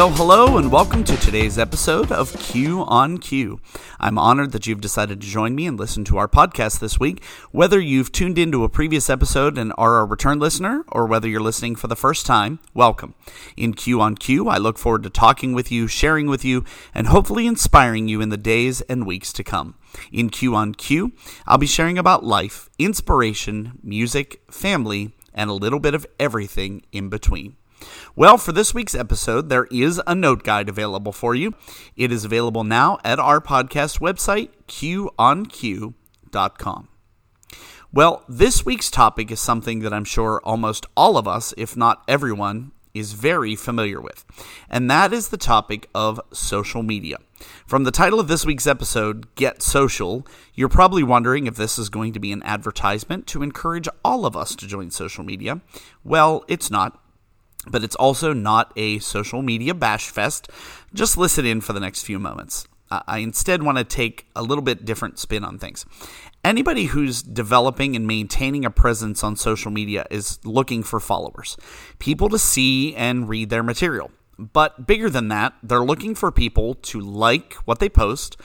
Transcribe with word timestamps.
Well, 0.00 0.12
hello 0.12 0.56
and 0.56 0.72
welcome 0.72 1.04
to 1.04 1.16
today's 1.18 1.58
episode 1.58 2.10
of 2.10 2.32
Q 2.38 2.84
on 2.84 3.18
Q. 3.18 3.60
I'm 4.00 4.16
honored 4.16 4.52
that 4.52 4.66
you've 4.66 4.80
decided 4.80 5.20
to 5.20 5.26
join 5.26 5.54
me 5.54 5.66
and 5.66 5.78
listen 5.78 6.06
to 6.06 6.16
our 6.16 6.26
podcast 6.26 6.80
this 6.80 6.98
week. 6.98 7.22
Whether 7.52 7.78
you've 7.78 8.10
tuned 8.10 8.38
into 8.38 8.64
a 8.64 8.70
previous 8.70 9.10
episode 9.10 9.58
and 9.58 9.74
are 9.76 10.00
a 10.00 10.06
return 10.06 10.38
listener, 10.38 10.86
or 10.88 11.04
whether 11.04 11.28
you're 11.28 11.42
listening 11.42 11.76
for 11.76 11.86
the 11.86 11.96
first 11.96 12.24
time, 12.24 12.60
welcome. 12.72 13.14
In 13.58 13.74
Q 13.74 14.00
on 14.00 14.14
Q, 14.14 14.48
I 14.48 14.56
look 14.56 14.78
forward 14.78 15.02
to 15.02 15.10
talking 15.10 15.52
with 15.52 15.70
you, 15.70 15.86
sharing 15.86 16.28
with 16.28 16.46
you, 16.46 16.64
and 16.94 17.08
hopefully 17.08 17.46
inspiring 17.46 18.08
you 18.08 18.22
in 18.22 18.30
the 18.30 18.38
days 18.38 18.80
and 18.80 19.06
weeks 19.06 19.34
to 19.34 19.44
come. 19.44 19.74
In 20.10 20.30
Q 20.30 20.54
on 20.54 20.72
Q, 20.72 21.12
I'll 21.46 21.58
be 21.58 21.66
sharing 21.66 21.98
about 21.98 22.24
life, 22.24 22.70
inspiration, 22.78 23.78
music, 23.82 24.40
family, 24.50 25.12
and 25.34 25.50
a 25.50 25.52
little 25.52 25.78
bit 25.78 25.92
of 25.92 26.06
everything 26.18 26.86
in 26.90 27.10
between. 27.10 27.56
Well, 28.16 28.36
for 28.38 28.52
this 28.52 28.74
week's 28.74 28.94
episode, 28.94 29.48
there 29.48 29.66
is 29.70 30.00
a 30.06 30.14
note 30.14 30.42
guide 30.42 30.68
available 30.68 31.12
for 31.12 31.34
you. 31.34 31.54
It 31.96 32.12
is 32.12 32.24
available 32.24 32.64
now 32.64 32.98
at 33.04 33.18
our 33.18 33.40
podcast 33.40 34.00
website, 34.00 34.50
qonq.com. 34.68 35.94
Well, 37.92 38.24
this 38.28 38.64
week's 38.64 38.88
topic 38.90 39.32
is 39.32 39.40
something 39.40 39.80
that 39.80 39.92
I'm 39.92 40.04
sure 40.04 40.40
almost 40.44 40.86
all 40.96 41.16
of 41.16 41.26
us, 41.26 41.52
if 41.56 41.76
not 41.76 42.04
everyone, 42.06 42.70
is 42.94 43.12
very 43.12 43.54
familiar 43.54 44.00
with, 44.00 44.24
and 44.68 44.90
that 44.90 45.12
is 45.12 45.28
the 45.28 45.36
topic 45.36 45.88
of 45.94 46.20
social 46.32 46.82
media. 46.82 47.18
From 47.66 47.84
the 47.84 47.90
title 47.90 48.20
of 48.20 48.28
this 48.28 48.44
week's 48.44 48.66
episode, 48.66 49.32
Get 49.34 49.62
Social, 49.62 50.26
you're 50.54 50.68
probably 50.68 51.02
wondering 51.02 51.46
if 51.46 51.56
this 51.56 51.78
is 51.78 51.88
going 51.88 52.12
to 52.12 52.20
be 52.20 52.32
an 52.32 52.42
advertisement 52.42 53.26
to 53.28 53.42
encourage 53.42 53.88
all 54.04 54.26
of 54.26 54.36
us 54.36 54.54
to 54.56 54.66
join 54.66 54.90
social 54.90 55.24
media. 55.24 55.60
Well, 56.04 56.44
it's 56.48 56.70
not 56.70 56.99
but 57.66 57.84
it's 57.84 57.96
also 57.96 58.32
not 58.32 58.72
a 58.76 58.98
social 59.00 59.42
media 59.42 59.74
bash 59.74 60.08
fest. 60.08 60.50
Just 60.94 61.16
listen 61.16 61.44
in 61.44 61.60
for 61.60 61.72
the 61.72 61.80
next 61.80 62.02
few 62.02 62.18
moments. 62.18 62.66
I 62.90 63.18
instead 63.18 63.62
want 63.62 63.78
to 63.78 63.84
take 63.84 64.26
a 64.34 64.42
little 64.42 64.62
bit 64.62 64.84
different 64.84 65.18
spin 65.18 65.44
on 65.44 65.58
things. 65.58 65.86
Anybody 66.42 66.86
who's 66.86 67.22
developing 67.22 67.94
and 67.94 68.06
maintaining 68.06 68.64
a 68.64 68.70
presence 68.70 69.22
on 69.22 69.36
social 69.36 69.70
media 69.70 70.06
is 70.10 70.40
looking 70.44 70.82
for 70.82 70.98
followers, 70.98 71.56
people 71.98 72.28
to 72.30 72.38
see 72.38 72.94
and 72.96 73.28
read 73.28 73.50
their 73.50 73.62
material. 73.62 74.10
But 74.38 74.86
bigger 74.86 75.10
than 75.10 75.28
that, 75.28 75.52
they're 75.62 75.84
looking 75.84 76.14
for 76.14 76.32
people 76.32 76.74
to 76.74 76.98
like 76.98 77.54
what 77.66 77.78
they 77.78 77.90
post, 77.90 78.38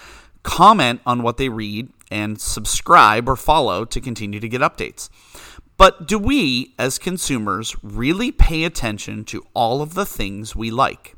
comment 0.43 1.01
on 1.05 1.23
what 1.23 1.37
they 1.37 1.49
read, 1.49 1.89
and 2.11 2.39
subscribe 2.39 3.27
or 3.27 3.35
follow 3.35 3.85
to 3.85 4.01
continue 4.01 4.39
to 4.39 4.49
get 4.49 4.61
updates. 4.61 5.09
But 5.77 6.07
do 6.07 6.17
we, 6.17 6.73
as 6.79 6.97
consumers, 6.97 7.75
really 7.83 8.31
pay 8.31 8.63
attention 8.63 9.25
to 9.25 9.45
all 9.53 9.81
of 9.81 9.93
the 9.93 10.05
things 10.05 10.55
we 10.55 10.71
like? 10.71 11.15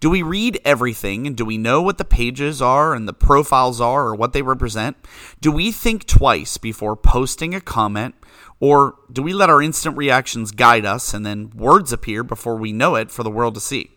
Do 0.00 0.10
we 0.10 0.22
read 0.22 0.60
everything 0.64 1.26
and 1.26 1.36
do 1.36 1.44
we 1.44 1.58
know 1.58 1.82
what 1.82 1.98
the 1.98 2.04
pages 2.04 2.60
are 2.62 2.94
and 2.94 3.08
the 3.08 3.12
profiles 3.12 3.80
are 3.80 4.06
or 4.06 4.14
what 4.14 4.32
they 4.32 4.42
represent? 4.42 4.96
Do 5.40 5.50
we 5.50 5.72
think 5.72 6.06
twice 6.06 6.58
before 6.58 6.96
posting 6.96 7.54
a 7.54 7.60
comment 7.60 8.14
or 8.60 8.94
do 9.12 9.22
we 9.22 9.32
let 9.32 9.50
our 9.50 9.60
instant 9.62 9.96
reactions 9.96 10.52
guide 10.52 10.84
us 10.84 11.12
and 11.12 11.26
then 11.26 11.50
words 11.54 11.92
appear 11.92 12.22
before 12.22 12.56
we 12.56 12.72
know 12.72 12.94
it 12.94 13.10
for 13.10 13.22
the 13.22 13.30
world 13.30 13.54
to 13.54 13.60
see? 13.60 13.90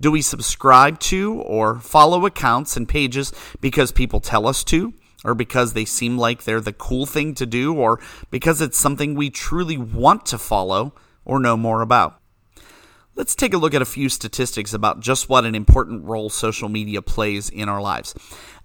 Do 0.00 0.10
we 0.10 0.22
subscribe 0.22 0.98
to 1.00 1.40
or 1.40 1.78
follow 1.78 2.26
accounts 2.26 2.76
and 2.76 2.88
pages 2.88 3.32
because 3.60 3.92
people 3.92 4.20
tell 4.20 4.46
us 4.46 4.64
to? 4.64 4.92
Or 5.24 5.34
because 5.34 5.72
they 5.72 5.84
seem 5.84 6.18
like 6.18 6.44
they're 6.44 6.60
the 6.60 6.72
cool 6.72 7.06
thing 7.06 7.34
to 7.34 7.46
do, 7.46 7.74
or 7.74 8.00
because 8.30 8.60
it's 8.60 8.78
something 8.78 9.14
we 9.14 9.30
truly 9.30 9.76
want 9.76 10.26
to 10.26 10.38
follow 10.38 10.94
or 11.24 11.38
know 11.38 11.56
more 11.56 11.82
about. 11.82 12.20
Let's 13.14 13.34
take 13.34 13.52
a 13.52 13.58
look 13.58 13.74
at 13.74 13.82
a 13.82 13.86
few 13.86 14.08
statistics 14.08 14.72
about 14.72 15.00
just 15.00 15.28
what 15.28 15.44
an 15.44 15.54
important 15.54 16.04
role 16.04 16.30
social 16.30 16.68
media 16.68 17.02
plays 17.02 17.50
in 17.50 17.68
our 17.68 17.80
lives. 17.80 18.14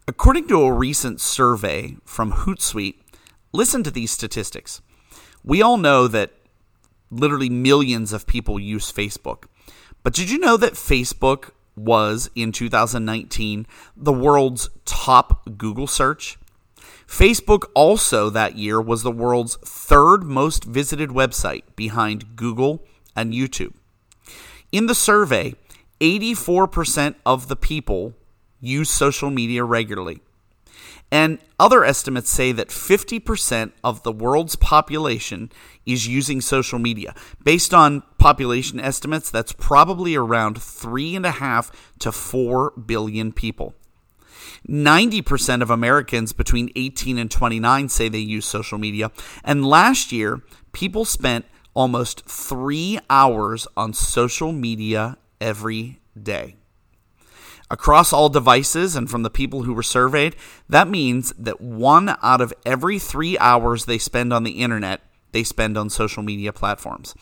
According 0.07 0.47
to 0.47 0.61
a 0.61 0.71
recent 0.71 1.19
survey 1.19 1.97
from 2.05 2.31
Hootsuite, 2.31 2.95
listen 3.51 3.83
to 3.83 3.91
these 3.91 4.09
statistics. 4.11 4.81
We 5.43 5.61
all 5.61 5.77
know 5.77 6.07
that 6.07 6.31
literally 7.11 7.49
millions 7.49 8.13
of 8.13 8.25
people 8.25 8.59
use 8.59 8.91
Facebook. 8.91 9.45
But 10.03 10.13
did 10.13 10.29
you 10.29 10.39
know 10.39 10.55
that 10.57 10.73
Facebook 10.73 11.51
was 11.75 12.29
in 12.33 12.51
2019 12.51 13.67
the 13.95 14.13
world's 14.13 14.69
top 14.85 15.57
Google 15.57 15.87
search? 15.87 16.37
Facebook 17.07 17.63
also 17.73 18.29
that 18.29 18.57
year 18.57 18.81
was 18.81 19.01
the 19.01 19.11
world's 19.11 19.55
third 19.57 20.23
most 20.23 20.65
visited 20.65 21.09
website 21.09 21.63
behind 21.75 22.35
Google 22.35 22.83
and 23.15 23.33
YouTube. 23.33 23.73
In 24.71 24.87
the 24.87 24.95
survey, 24.95 25.55
84% 26.01 27.15
of 27.25 27.47
the 27.47 27.55
people 27.55 28.13
use 28.59 28.89
social 28.89 29.29
media 29.29 29.63
regularly. 29.63 30.19
And 31.09 31.39
other 31.57 31.85
estimates 31.85 32.29
say 32.29 32.51
that 32.51 32.67
50% 32.67 33.71
of 33.83 34.03
the 34.03 34.11
world's 34.11 34.57
population 34.57 35.51
is 35.85 36.07
using 36.07 36.41
social 36.41 36.79
media. 36.79 37.15
Based 37.41 37.73
on 37.73 38.03
population 38.17 38.79
estimates, 38.79 39.31
that's 39.31 39.53
probably 39.53 40.15
around 40.15 40.57
3.5 40.57 41.71
to 41.99 42.11
4 42.11 42.71
billion 42.71 43.31
people. 43.31 43.73
90% 44.67 45.61
of 45.61 45.69
Americans 45.69 46.33
between 46.33 46.71
18 46.75 47.17
and 47.17 47.29
29 47.29 47.89
say 47.89 48.09
they 48.09 48.19
use 48.19 48.45
social 48.45 48.77
media. 48.77 49.11
And 49.43 49.65
last 49.65 50.11
year, 50.11 50.41
people 50.71 51.05
spent 51.05 51.45
almost 51.73 52.25
three 52.25 52.99
hours 53.09 53.67
on 53.77 53.93
social 53.93 54.51
media 54.51 55.17
every 55.39 55.99
day. 56.21 56.55
Across 57.69 58.13
all 58.13 58.29
devices 58.29 58.95
and 58.95 59.09
from 59.09 59.23
the 59.23 59.29
people 59.29 59.63
who 59.63 59.73
were 59.73 59.83
surveyed, 59.83 60.35
that 60.69 60.87
means 60.87 61.33
that 61.37 61.59
one 61.59 62.15
out 62.23 62.39
of 62.39 62.53
every 62.65 62.97
three 62.97 63.37
hours 63.39 63.85
they 63.85 63.97
spend 63.97 64.31
on 64.31 64.43
the 64.43 64.61
internet 64.61 65.01
they 65.37 65.43
spend 65.43 65.77
on 65.77 65.87
social 65.87 66.23
media 66.23 66.51
platforms. 66.51 67.13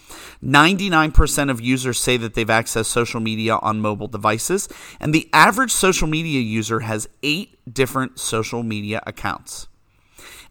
99% 0.41 1.51
of 1.51 1.59
users 1.59 1.99
say 1.99 2.15
that 2.15 2.33
they've 2.33 2.47
accessed 2.47 2.85
social 2.85 3.19
media 3.19 3.57
on 3.57 3.81
mobile 3.81 4.07
devices, 4.07 4.69
and 5.01 5.13
the 5.13 5.29
average 5.33 5.71
social 5.71 6.07
media 6.07 6.39
user 6.39 6.79
has 6.79 7.09
eight 7.23 7.59
different 7.73 8.17
social 8.17 8.63
media 8.63 9.03
accounts. 9.05 9.67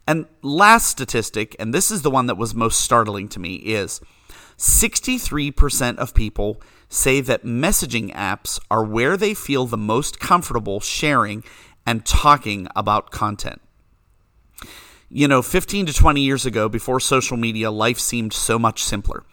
And 0.07 0.27
last 0.43 0.89
statistic, 0.91 1.57
and 1.59 1.73
this 1.73 1.91
is 1.91 2.03
the 2.03 2.11
one 2.11 2.27
that 2.27 2.37
was 2.37 2.55
most 2.55 2.83
startling 2.83 3.31
to 3.31 3.41
me, 3.41 3.55
is 3.55 4.03
63% 4.59 5.97
of 5.97 6.13
people 6.13 6.61
say 6.91 7.23
that 7.23 7.45
messaging 7.45 8.13
apps 8.13 8.61
are 8.71 8.85
where 8.85 9.17
they 9.17 9.33
feel 9.33 9.65
the 9.65 9.79
most 9.79 10.21
comfortable 10.21 10.81
sharing 10.81 11.43
and 11.87 12.05
talking 12.05 12.69
about 12.77 13.11
content 13.11 13.63
you 15.09 15.29
know, 15.29 15.43
15 15.43 15.87
to 15.87 15.93
20 15.93 16.21
years 16.21 16.47
ago, 16.47 16.69
before 16.69 17.01
social 17.01 17.37
media, 17.37 17.71
life 17.71 17.99
seemed 17.99 18.33
so 18.33 18.59
much 18.59 18.83
simpler. 18.83 19.25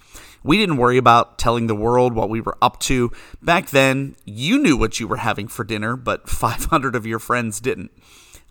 We 0.43 0.57
didn't 0.57 0.77
worry 0.77 0.97
about 0.97 1.37
telling 1.37 1.67
the 1.67 1.75
world 1.75 2.13
what 2.13 2.29
we 2.29 2.41
were 2.41 2.57
up 2.61 2.79
to. 2.81 3.11
Back 3.41 3.69
then, 3.69 4.15
you 4.25 4.57
knew 4.57 4.75
what 4.75 4.99
you 4.99 5.07
were 5.07 5.17
having 5.17 5.47
for 5.47 5.63
dinner, 5.63 5.95
but 5.95 6.29
500 6.29 6.95
of 6.95 7.05
your 7.05 7.19
friends 7.19 7.59
didn't. 7.59 7.91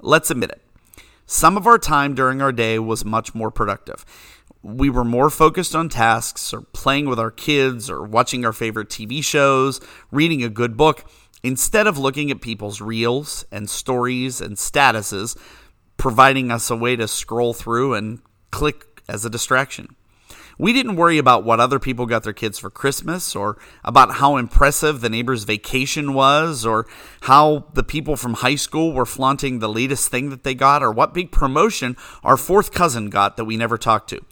Let's 0.00 0.30
admit 0.30 0.50
it. 0.50 0.62
Some 1.26 1.56
of 1.56 1.66
our 1.66 1.78
time 1.78 2.14
during 2.14 2.42
our 2.42 2.52
day 2.52 2.78
was 2.78 3.04
much 3.04 3.34
more 3.34 3.50
productive. 3.50 4.04
We 4.62 4.90
were 4.90 5.04
more 5.04 5.30
focused 5.30 5.74
on 5.74 5.88
tasks 5.88 6.52
or 6.52 6.62
playing 6.62 7.06
with 7.06 7.18
our 7.18 7.30
kids 7.30 7.88
or 7.88 8.02
watching 8.02 8.44
our 8.44 8.52
favorite 8.52 8.88
TV 8.88 9.22
shows, 9.24 9.80
reading 10.10 10.42
a 10.42 10.48
good 10.48 10.76
book, 10.76 11.04
instead 11.42 11.86
of 11.86 11.98
looking 11.98 12.30
at 12.30 12.40
people's 12.40 12.80
reels 12.80 13.44
and 13.50 13.70
stories 13.70 14.40
and 14.40 14.56
statuses 14.56 15.36
providing 16.00 16.50
us 16.50 16.70
a 16.70 16.76
way 16.76 16.96
to 16.96 17.06
scroll 17.06 17.52
through 17.52 17.92
and 17.92 18.20
click 18.50 19.02
as 19.06 19.22
a 19.26 19.30
distraction. 19.30 19.94
We 20.56 20.72
didn't 20.72 20.96
worry 20.96 21.18
about 21.18 21.44
what 21.44 21.60
other 21.60 21.78
people 21.78 22.06
got 22.06 22.22
their 22.22 22.32
kids 22.32 22.58
for 22.58 22.70
Christmas 22.70 23.36
or 23.36 23.58
about 23.84 24.14
how 24.14 24.38
impressive 24.38 25.02
the 25.02 25.10
neighbor's 25.10 25.44
vacation 25.44 26.14
was 26.14 26.64
or 26.64 26.86
how 27.22 27.66
the 27.74 27.82
people 27.82 28.16
from 28.16 28.34
high 28.34 28.54
school 28.54 28.94
were 28.94 29.04
flaunting 29.04 29.58
the 29.58 29.68
latest 29.68 30.10
thing 30.10 30.30
that 30.30 30.42
they 30.42 30.54
got 30.54 30.82
or 30.82 30.90
what 30.90 31.12
big 31.12 31.32
promotion 31.32 31.98
our 32.24 32.38
fourth 32.38 32.72
cousin 32.72 33.10
got 33.10 33.36
that 33.36 33.44
we 33.44 33.58
never 33.58 33.76
talked 33.76 34.08
to. 34.08 34.24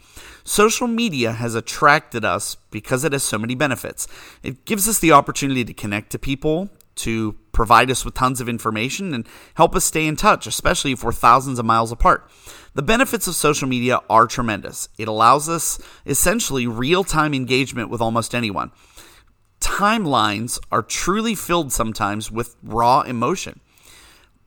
Social 0.45 0.87
media 0.87 1.33
has 1.33 1.55
attracted 1.55 2.25
us 2.25 2.57
because 2.71 3.05
it 3.05 3.13
has 3.13 3.23
so 3.23 3.37
many 3.37 3.55
benefits. 3.55 4.09
It 4.43 4.65
gives 4.65 4.89
us 4.89 4.99
the 5.01 5.13
opportunity 5.13 5.67
to 5.67 5.75
connect 5.75 6.13
to 6.13 6.19
people, 6.19 6.71
to 6.99 7.37
provide 7.53 7.91
us 7.91 8.05
with 8.05 8.15
tons 8.15 8.41
of 8.41 8.49
information 8.49 9.15
and 9.15 9.27
help 9.55 9.75
us 9.75 9.85
stay 9.85 10.07
in 10.07 10.17
touch, 10.17 10.47
especially 10.47 10.93
if 10.93 11.03
we're 11.03 11.13
thousands 11.13 11.59
of 11.59 11.65
miles 11.65 11.91
apart. 11.91 12.31
The 12.75 12.83
benefits 12.83 13.27
of 13.27 13.35
social 13.35 13.67
media 13.67 14.01
are 14.09 14.27
tremendous. 14.27 14.89
It 14.99 15.09
allows 15.09 15.49
us 15.49 15.81
essentially 16.07 16.67
real 16.67 17.03
time 17.03 17.35
engagement 17.35 17.91
with 17.91 18.01
almost 18.01 18.35
anyone. 18.35 18.71
Timelines 19.61 20.61
are 20.71 20.83
truly 20.83 21.35
filled 21.35 21.73
sometimes 21.73 22.31
with 22.31 22.55
raw 22.63 23.01
emotion. 23.01 23.61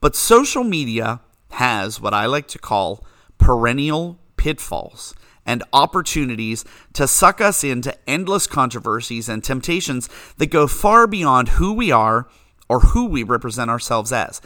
But 0.00 0.16
social 0.16 0.64
media 0.64 1.20
has 1.50 2.00
what 2.00 2.14
I 2.14 2.24
like 2.26 2.48
to 2.48 2.58
call 2.58 3.04
perennial 3.36 4.18
pitfalls. 4.36 5.14
and 5.44 5.62
opportunities 5.72 6.64
to 6.92 7.06
suck 7.08 7.40
us 7.40 7.64
into 7.64 7.92
endless 8.08 8.46
controversies 8.46 9.28
and 9.28 9.42
temptations 9.42 10.08
that 10.38 10.46
go 10.50 10.66
far 10.66 11.06
beyond 11.06 11.48
who 11.48 11.72
we 11.72 11.90
are 11.90 12.28
or 12.72 12.80
who 12.80 13.04
we 13.04 13.22
represent 13.22 13.70
ourselves 13.70 14.12
as. 14.12 14.40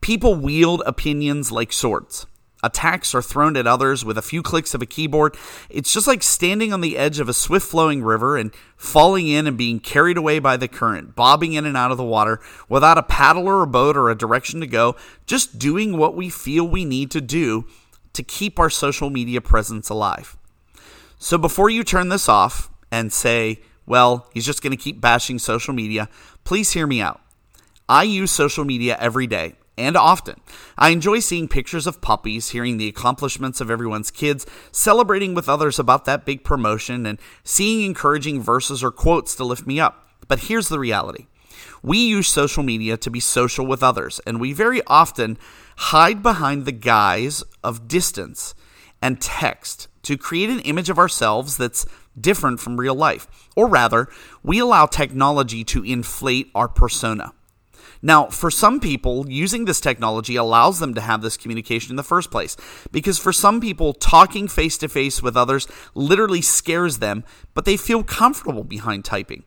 People 0.00 0.34
wield 0.34 0.82
opinions 0.86 1.52
like 1.52 1.72
swords. 1.72 2.26
Attacks 2.64 3.14
are 3.14 3.22
thrown 3.22 3.56
at 3.56 3.68
others 3.68 4.04
with 4.04 4.18
a 4.18 4.22
few 4.22 4.42
clicks 4.42 4.74
of 4.74 4.82
a 4.82 4.86
keyboard. 4.86 5.36
It's 5.70 5.92
just 5.92 6.08
like 6.08 6.24
standing 6.24 6.72
on 6.72 6.80
the 6.80 6.98
edge 6.98 7.20
of 7.20 7.28
a 7.28 7.32
swift 7.32 7.68
flowing 7.68 8.02
river 8.02 8.36
and 8.36 8.52
falling 8.76 9.28
in 9.28 9.46
and 9.46 9.56
being 9.56 9.78
carried 9.78 10.16
away 10.16 10.40
by 10.40 10.56
the 10.56 10.66
current, 10.66 11.14
bobbing 11.14 11.52
in 11.52 11.64
and 11.64 11.76
out 11.76 11.92
of 11.92 11.96
the 11.96 12.02
water 12.02 12.40
without 12.68 12.98
a 12.98 13.04
paddle 13.04 13.46
or 13.46 13.62
a 13.62 13.68
boat 13.68 13.96
or 13.96 14.10
a 14.10 14.18
direction 14.18 14.58
to 14.60 14.66
go, 14.66 14.96
just 15.26 15.60
doing 15.60 15.96
what 15.96 16.16
we 16.16 16.28
feel 16.28 16.66
we 16.66 16.84
need 16.84 17.12
to 17.12 17.20
do 17.20 17.66
to 18.14 18.24
keep 18.24 18.58
our 18.58 18.68
social 18.68 19.10
media 19.10 19.40
presence 19.40 19.88
alive. 19.88 20.36
So 21.20 21.38
before 21.38 21.70
you 21.70 21.84
turn 21.84 22.08
this 22.08 22.28
off 22.28 22.68
and 22.90 23.12
say, 23.12 23.60
well, 23.86 24.26
he's 24.34 24.44
just 24.44 24.60
going 24.60 24.72
to 24.72 24.76
keep 24.76 25.00
bashing 25.00 25.38
social 25.38 25.72
media, 25.72 26.08
please 26.42 26.72
hear 26.72 26.88
me 26.88 27.00
out. 27.00 27.20
I 27.90 28.04
use 28.04 28.30
social 28.30 28.64
media 28.64 28.96
every 29.00 29.26
day 29.26 29.56
and 29.76 29.96
often. 29.96 30.40
I 30.78 30.90
enjoy 30.90 31.18
seeing 31.18 31.48
pictures 31.48 31.88
of 31.88 32.00
puppies, 32.00 32.50
hearing 32.50 32.76
the 32.76 32.86
accomplishments 32.86 33.60
of 33.60 33.68
everyone's 33.68 34.12
kids, 34.12 34.46
celebrating 34.70 35.34
with 35.34 35.48
others 35.48 35.76
about 35.76 36.04
that 36.04 36.24
big 36.24 36.44
promotion, 36.44 37.04
and 37.04 37.18
seeing 37.42 37.84
encouraging 37.84 38.42
verses 38.42 38.84
or 38.84 38.92
quotes 38.92 39.34
to 39.34 39.44
lift 39.44 39.66
me 39.66 39.80
up. 39.80 40.06
But 40.28 40.38
here's 40.38 40.68
the 40.68 40.78
reality 40.78 41.26
we 41.82 41.98
use 41.98 42.28
social 42.28 42.62
media 42.62 42.96
to 42.96 43.10
be 43.10 43.18
social 43.18 43.66
with 43.66 43.82
others, 43.82 44.20
and 44.24 44.40
we 44.40 44.52
very 44.52 44.82
often 44.86 45.36
hide 45.76 46.22
behind 46.22 46.66
the 46.66 46.72
guise 46.72 47.42
of 47.64 47.88
distance 47.88 48.54
and 49.02 49.20
text 49.20 49.88
to 50.02 50.16
create 50.16 50.48
an 50.48 50.60
image 50.60 50.90
of 50.90 50.98
ourselves 50.98 51.56
that's 51.56 51.86
different 52.18 52.60
from 52.60 52.78
real 52.78 52.94
life. 52.94 53.26
Or 53.56 53.66
rather, 53.66 54.06
we 54.44 54.60
allow 54.60 54.86
technology 54.86 55.64
to 55.64 55.84
inflate 55.84 56.52
our 56.54 56.68
persona. 56.68 57.32
Now, 58.02 58.26
for 58.26 58.50
some 58.50 58.80
people, 58.80 59.28
using 59.28 59.64
this 59.66 59.80
technology 59.80 60.36
allows 60.36 60.78
them 60.78 60.94
to 60.94 61.00
have 61.00 61.20
this 61.20 61.36
communication 61.36 61.90
in 61.90 61.96
the 61.96 62.02
first 62.02 62.30
place. 62.30 62.56
Because 62.90 63.18
for 63.18 63.32
some 63.32 63.60
people, 63.60 63.92
talking 63.92 64.48
face 64.48 64.78
to 64.78 64.88
face 64.88 65.22
with 65.22 65.36
others 65.36 65.68
literally 65.94 66.40
scares 66.40 66.98
them, 66.98 67.24
but 67.52 67.66
they 67.66 67.76
feel 67.76 68.02
comfortable 68.02 68.64
behind 68.64 69.04
typing. 69.04 69.44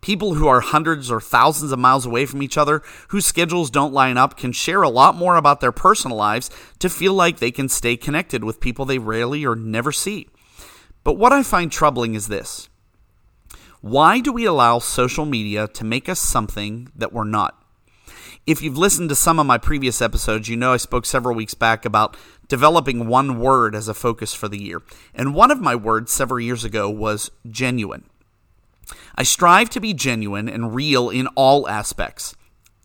People 0.00 0.34
who 0.34 0.46
are 0.46 0.60
hundreds 0.60 1.10
or 1.10 1.20
thousands 1.20 1.72
of 1.72 1.78
miles 1.78 2.06
away 2.06 2.24
from 2.24 2.42
each 2.42 2.56
other, 2.56 2.82
whose 3.08 3.26
schedules 3.26 3.70
don't 3.70 3.92
line 3.92 4.16
up, 4.16 4.36
can 4.36 4.52
share 4.52 4.82
a 4.82 4.88
lot 4.88 5.16
more 5.16 5.36
about 5.36 5.60
their 5.60 5.72
personal 5.72 6.16
lives 6.16 6.50
to 6.78 6.88
feel 6.88 7.14
like 7.14 7.38
they 7.38 7.50
can 7.50 7.68
stay 7.68 7.96
connected 7.96 8.44
with 8.44 8.60
people 8.60 8.84
they 8.84 8.98
rarely 8.98 9.44
or 9.44 9.56
never 9.56 9.90
see. 9.90 10.28
But 11.02 11.14
what 11.14 11.32
I 11.32 11.42
find 11.42 11.70
troubling 11.70 12.14
is 12.14 12.28
this 12.28 12.68
why 13.80 14.20
do 14.20 14.32
we 14.32 14.44
allow 14.44 14.78
social 14.78 15.24
media 15.24 15.68
to 15.68 15.84
make 15.84 16.08
us 16.08 16.20
something 16.20 16.90
that 16.96 17.12
we're 17.12 17.24
not? 17.24 17.57
If 18.48 18.62
you've 18.62 18.78
listened 18.78 19.10
to 19.10 19.14
some 19.14 19.38
of 19.38 19.44
my 19.44 19.58
previous 19.58 20.00
episodes, 20.00 20.48
you 20.48 20.56
know 20.56 20.72
I 20.72 20.78
spoke 20.78 21.04
several 21.04 21.36
weeks 21.36 21.52
back 21.52 21.84
about 21.84 22.16
developing 22.48 23.06
one 23.06 23.38
word 23.38 23.74
as 23.74 23.88
a 23.88 23.92
focus 23.92 24.32
for 24.32 24.48
the 24.48 24.56
year. 24.58 24.80
And 25.14 25.34
one 25.34 25.50
of 25.50 25.60
my 25.60 25.76
words 25.76 26.14
several 26.14 26.40
years 26.40 26.64
ago 26.64 26.88
was 26.88 27.30
genuine. 27.46 28.08
I 29.16 29.22
strive 29.24 29.68
to 29.68 29.80
be 29.80 29.92
genuine 29.92 30.48
and 30.48 30.74
real 30.74 31.10
in 31.10 31.26
all 31.36 31.68
aspects 31.68 32.34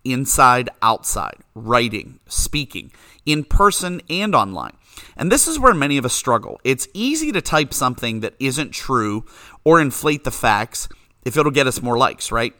inside, 0.04 0.70
outside, 0.82 1.38
writing, 1.56 2.20
speaking, 2.28 2.92
in 3.26 3.46
person, 3.46 4.02
and 4.10 4.36
online. 4.36 4.74
And 5.16 5.32
this 5.32 5.48
is 5.48 5.60
where 5.60 5.74
many 5.74 5.98
of 5.98 6.04
us 6.04 6.14
struggle. 6.14 6.60
It's 6.66 6.90
easy 6.94 7.32
to 7.32 7.42
type 7.42 7.74
something 7.74 8.20
that 8.20 8.36
isn't 8.38 8.72
true 8.72 9.24
or 9.64 9.80
inflate 9.80 10.26
the 10.26 10.32
facts 10.32 10.90
if 11.24 11.38
it'll 11.38 11.54
get 11.54 11.68
us 11.68 11.82
more 11.82 11.98
likes, 11.98 12.34
right? 12.34 12.54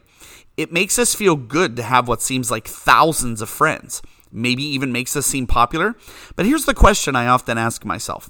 It 0.58 0.72
makes 0.72 1.00
us 1.00 1.16
feel 1.16 1.36
good 1.36 1.76
to 1.76 1.84
have 1.84 2.08
what 2.08 2.22
seems 2.22 2.52
like 2.52 2.68
thousands 2.68 3.42
of 3.42 3.50
friends. 3.50 4.02
Maybe 4.32 4.64
even 4.64 4.92
makes 4.92 5.16
us 5.16 5.26
seem 5.26 5.48
popular. 5.48 5.96
But 6.36 6.46
here's 6.46 6.66
the 6.66 6.74
question 6.74 7.16
I 7.16 7.28
often 7.28 7.58
ask 7.58 7.86
myself 7.86 8.30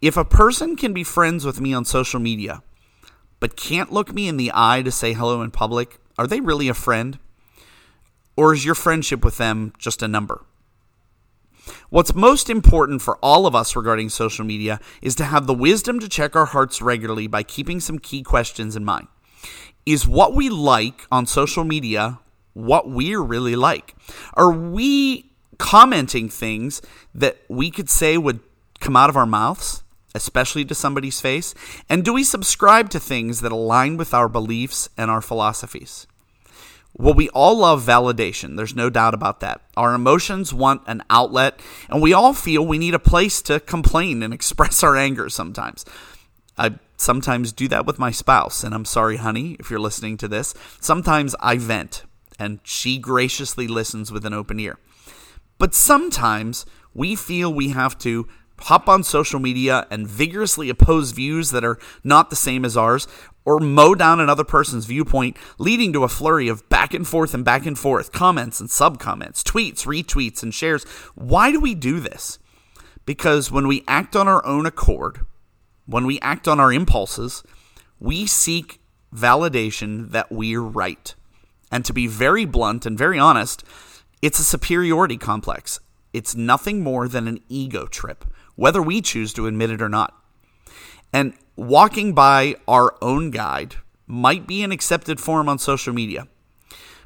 If 0.00 0.16
a 0.16 0.24
person 0.24 0.76
can 0.76 0.92
be 0.92 1.04
friends 1.04 1.44
with 1.44 1.60
me 1.60 1.72
on 1.72 1.84
social 1.84 2.20
media, 2.20 2.62
but 3.40 3.56
can't 3.56 3.92
look 3.92 4.12
me 4.12 4.28
in 4.28 4.36
the 4.36 4.52
eye 4.54 4.82
to 4.82 4.90
say 4.90 5.12
hello 5.12 5.42
in 5.42 5.50
public, 5.50 5.98
are 6.16 6.26
they 6.26 6.40
really 6.40 6.68
a 6.68 6.74
friend? 6.74 7.18
Or 8.36 8.52
is 8.52 8.64
your 8.64 8.76
friendship 8.76 9.24
with 9.24 9.38
them 9.38 9.72
just 9.78 10.02
a 10.02 10.08
number? 10.08 10.44
What's 11.90 12.14
most 12.14 12.48
important 12.48 13.02
for 13.02 13.18
all 13.18 13.46
of 13.46 13.54
us 13.54 13.76
regarding 13.76 14.08
social 14.08 14.44
media 14.44 14.80
is 15.02 15.14
to 15.16 15.24
have 15.24 15.46
the 15.46 15.54
wisdom 15.54 15.98
to 16.00 16.08
check 16.08 16.34
our 16.34 16.46
hearts 16.46 16.80
regularly 16.80 17.26
by 17.26 17.42
keeping 17.42 17.80
some 17.80 17.98
key 17.98 18.22
questions 18.22 18.76
in 18.76 18.84
mind 18.84 19.08
is 19.92 20.06
what 20.06 20.34
we 20.34 20.48
like 20.48 21.06
on 21.10 21.26
social 21.26 21.64
media 21.64 22.18
what 22.58 22.88
we're 22.90 23.22
really 23.22 23.56
like? 23.56 23.94
Are 24.34 24.50
we 24.50 25.30
commenting 25.58 26.28
things 26.28 26.82
that 27.14 27.38
we 27.48 27.70
could 27.70 27.88
say 27.88 28.18
would 28.18 28.40
come 28.80 28.96
out 28.96 29.10
of 29.10 29.16
our 29.16 29.26
mouths, 29.26 29.82
especially 30.14 30.64
to 30.64 30.74
somebody's 30.74 31.20
face? 31.20 31.54
And 31.88 32.04
do 32.04 32.12
we 32.12 32.24
subscribe 32.24 32.90
to 32.90 33.00
things 33.00 33.40
that 33.40 33.52
align 33.52 33.96
with 33.96 34.12
our 34.12 34.28
beliefs 34.28 34.88
and 34.96 35.10
our 35.10 35.20
philosophies? 35.20 36.06
Well, 36.94 37.14
we 37.14 37.28
all 37.28 37.58
love 37.58 37.84
validation. 37.84 38.56
There's 38.56 38.74
no 38.74 38.90
doubt 38.90 39.14
about 39.14 39.38
that. 39.40 39.60
Our 39.76 39.94
emotions 39.94 40.52
want 40.52 40.82
an 40.86 41.04
outlet, 41.10 41.60
and 41.88 42.02
we 42.02 42.12
all 42.12 42.34
feel 42.34 42.66
we 42.66 42.78
need 42.78 42.94
a 42.94 42.98
place 42.98 43.40
to 43.42 43.60
complain 43.60 44.22
and 44.22 44.34
express 44.38 44.82
our 44.82 44.96
anger 44.96 45.28
sometimes. 45.28 45.84
I 46.58 46.78
sometimes 46.96 47.52
do 47.52 47.68
that 47.68 47.86
with 47.86 47.98
my 47.98 48.10
spouse, 48.10 48.64
and 48.64 48.74
I'm 48.74 48.84
sorry, 48.84 49.16
honey, 49.16 49.56
if 49.60 49.70
you're 49.70 49.78
listening 49.78 50.16
to 50.18 50.28
this. 50.28 50.54
Sometimes 50.80 51.34
I 51.40 51.56
vent, 51.56 52.04
and 52.38 52.60
she 52.64 52.98
graciously 52.98 53.68
listens 53.68 54.10
with 54.10 54.26
an 54.26 54.34
open 54.34 54.58
ear. 54.58 54.78
But 55.58 55.74
sometimes 55.74 56.66
we 56.94 57.14
feel 57.14 57.52
we 57.52 57.70
have 57.70 57.96
to 57.98 58.26
hop 58.62 58.88
on 58.88 59.04
social 59.04 59.38
media 59.38 59.86
and 59.90 60.06
vigorously 60.06 60.68
oppose 60.68 61.12
views 61.12 61.50
that 61.52 61.64
are 61.64 61.78
not 62.02 62.30
the 62.30 62.36
same 62.36 62.64
as 62.64 62.76
ours, 62.76 63.06
or 63.44 63.60
mow 63.60 63.94
down 63.94 64.20
another 64.20 64.44
person's 64.44 64.84
viewpoint, 64.84 65.36
leading 65.58 65.92
to 65.92 66.04
a 66.04 66.08
flurry 66.08 66.48
of 66.48 66.68
back 66.68 66.92
and 66.92 67.06
forth 67.06 67.32
and 67.32 67.44
back 67.44 67.64
and 67.66 67.78
forth, 67.78 68.12
comments 68.12 68.60
and 68.60 68.70
sub 68.70 68.98
comments, 68.98 69.42
tweets, 69.42 69.86
retweets, 69.86 70.42
and 70.42 70.52
shares. 70.52 70.84
Why 71.14 71.50
do 71.50 71.60
we 71.60 71.74
do 71.74 72.00
this? 72.00 72.38
Because 73.06 73.50
when 73.50 73.66
we 73.66 73.84
act 73.88 74.14
on 74.14 74.28
our 74.28 74.44
own 74.44 74.66
accord, 74.66 75.20
when 75.88 76.06
we 76.06 76.20
act 76.20 76.46
on 76.46 76.60
our 76.60 76.72
impulses, 76.72 77.42
we 77.98 78.26
seek 78.26 78.78
validation 79.14 80.10
that 80.10 80.30
we're 80.30 80.60
right. 80.60 81.14
And 81.72 81.84
to 81.86 81.94
be 81.94 82.06
very 82.06 82.44
blunt 82.44 82.84
and 82.84 82.96
very 82.96 83.18
honest, 83.18 83.64
it's 84.20 84.38
a 84.38 84.44
superiority 84.44 85.16
complex. 85.16 85.80
It's 86.12 86.34
nothing 86.34 86.82
more 86.82 87.08
than 87.08 87.26
an 87.26 87.40
ego 87.48 87.86
trip, 87.86 88.24
whether 88.54 88.82
we 88.82 89.00
choose 89.00 89.32
to 89.34 89.46
admit 89.46 89.70
it 89.70 89.82
or 89.82 89.88
not. 89.88 90.14
And 91.12 91.32
walking 91.56 92.12
by 92.12 92.56
our 92.66 92.94
own 93.00 93.30
guide 93.30 93.76
might 94.06 94.46
be 94.46 94.62
an 94.62 94.72
accepted 94.72 95.20
form 95.20 95.48
on 95.48 95.58
social 95.58 95.94
media. 95.94 96.28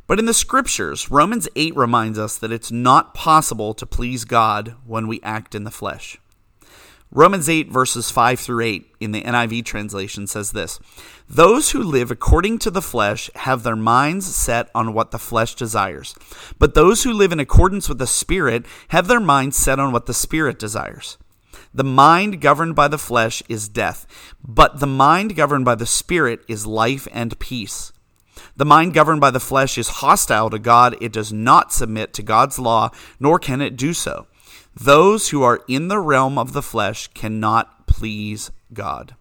But 0.08 0.18
in 0.18 0.26
the 0.26 0.34
scriptures, 0.34 1.10
Romans 1.10 1.48
8 1.54 1.76
reminds 1.76 2.18
us 2.18 2.36
that 2.38 2.52
it's 2.52 2.72
not 2.72 3.14
possible 3.14 3.74
to 3.74 3.86
please 3.86 4.24
God 4.24 4.74
when 4.84 5.06
we 5.06 5.20
act 5.22 5.54
in 5.54 5.62
the 5.62 5.70
flesh. 5.70 6.18
Romans 7.14 7.46
8, 7.46 7.68
verses 7.68 8.10
5 8.10 8.40
through 8.40 8.64
8 8.64 8.94
in 8.98 9.12
the 9.12 9.20
NIV 9.20 9.66
translation 9.66 10.26
says 10.26 10.52
this 10.52 10.80
Those 11.28 11.72
who 11.72 11.82
live 11.82 12.10
according 12.10 12.58
to 12.60 12.70
the 12.70 12.80
flesh 12.80 13.28
have 13.34 13.62
their 13.62 13.76
minds 13.76 14.34
set 14.34 14.70
on 14.74 14.94
what 14.94 15.10
the 15.10 15.18
flesh 15.18 15.54
desires, 15.54 16.14
but 16.58 16.72
those 16.72 17.04
who 17.04 17.12
live 17.12 17.30
in 17.30 17.38
accordance 17.38 17.86
with 17.86 17.98
the 17.98 18.06
Spirit 18.06 18.64
have 18.88 19.08
their 19.08 19.20
minds 19.20 19.58
set 19.58 19.78
on 19.78 19.92
what 19.92 20.06
the 20.06 20.14
Spirit 20.14 20.58
desires. 20.58 21.18
The 21.74 21.84
mind 21.84 22.40
governed 22.40 22.76
by 22.76 22.88
the 22.88 22.96
flesh 22.96 23.42
is 23.46 23.68
death, 23.68 24.06
but 24.42 24.80
the 24.80 24.86
mind 24.86 25.36
governed 25.36 25.66
by 25.66 25.74
the 25.74 25.84
Spirit 25.84 26.40
is 26.48 26.66
life 26.66 27.06
and 27.12 27.38
peace. 27.38 27.92
The 28.56 28.64
mind 28.64 28.94
governed 28.94 29.20
by 29.20 29.30
the 29.30 29.40
flesh 29.40 29.76
is 29.76 29.88
hostile 29.88 30.48
to 30.48 30.58
God. 30.58 30.96
It 30.98 31.12
does 31.12 31.30
not 31.30 31.74
submit 31.74 32.14
to 32.14 32.22
God's 32.22 32.58
law, 32.58 32.90
nor 33.20 33.38
can 33.38 33.60
it 33.60 33.76
do 33.76 33.92
so. 33.92 34.26
Those 34.74 35.28
who 35.28 35.42
are 35.42 35.60
in 35.68 35.88
the 35.88 35.98
realm 35.98 36.38
of 36.38 36.52
the 36.52 36.62
flesh 36.62 37.08
cannot 37.08 37.86
please 37.86 38.50
God. 38.72 39.14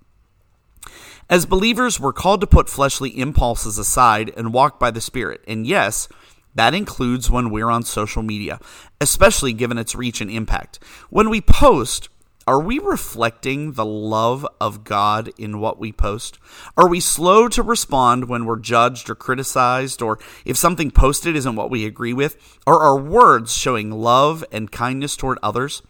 As 1.30 1.46
believers, 1.46 2.00
we're 2.00 2.14
called 2.14 2.42
to 2.42 2.48
put 2.48 2.70
fleshly 2.70 3.18
impulses 3.18 3.78
aside 3.78 4.34
and 4.36 4.54
walk 4.54 4.80
by 4.80 4.92
the 4.92 5.00
Spirit. 5.00 5.42
And 5.48 5.66
yes, 5.66 6.10
that 6.56 6.74
includes 6.74 7.30
when 7.32 7.50
we're 7.50 7.70
on 7.70 7.84
social 7.84 8.22
media, 8.22 8.60
especially 9.00 9.54
given 9.54 9.78
its 9.78 9.96
reach 9.96 10.20
and 10.20 10.30
impact. 10.30 10.80
When 11.10 11.30
we 11.30 11.40
post, 11.40 12.10
are 12.52 12.60
we 12.60 12.80
reflecting 12.80 13.72
the 13.72 13.86
love 13.86 14.46
of 14.60 14.84
God 14.84 15.32
in 15.38 15.62
what 15.62 15.80
we 15.80 15.94
post? 15.94 16.38
Are 16.76 16.90
we 16.90 17.00
slow 17.00 17.48
to 17.48 17.64
respond 17.64 18.28
when 18.28 18.44
we're 18.44 18.60
judged 18.60 19.10
or 19.10 19.16
criticized, 19.16 20.02
or 20.02 20.20
if 20.44 20.58
something 20.58 20.92
posted 20.92 21.38
isn't 21.38 21.56
what 21.56 21.70
we 21.70 21.86
agree 21.86 22.12
with? 22.12 22.60
Are 22.68 22.78
our 22.78 23.00
words 23.00 23.56
showing 23.56 23.90
love 23.90 24.44
and 24.52 24.70
kindness 24.70 25.16
toward 25.16 25.40
others? 25.42 25.82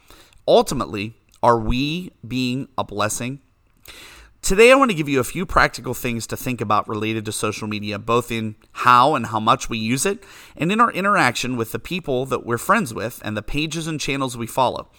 Ultimately, 0.48 1.16
are 1.42 1.60
we 1.60 2.12
being 2.28 2.68
a 2.78 2.84
blessing 2.84 3.40
Today, 4.42 4.72
I 4.72 4.76
want 4.76 4.90
to 4.90 4.98
give 4.98 5.08
you 5.08 5.20
a 5.20 5.24
few 5.24 5.46
practical 5.46 5.94
things 5.94 6.26
to 6.26 6.36
think 6.36 6.62
about 6.62 6.88
related 6.88 7.26
to 7.26 7.32
social 7.32 7.68
media, 7.68 8.00
both 8.00 8.32
in 8.32 8.56
how 8.72 9.14
and 9.14 9.28
how 9.28 9.40
much 9.40 9.70
we 9.70 9.78
use 9.78 10.04
it, 10.04 10.24
and 10.58 10.72
in 10.72 10.82
our 10.82 10.92
interaction 10.92 11.58
with 11.58 11.72
the 11.72 11.78
people 11.78 12.26
that 12.26 12.44
we're 12.44 12.58
friends 12.58 12.92
with 12.92 13.22
and 13.24 13.38
the 13.38 13.44
pages 13.44 13.86
and 13.86 14.00
channels 14.00 14.36
we 14.36 14.48
follow. 14.48 14.90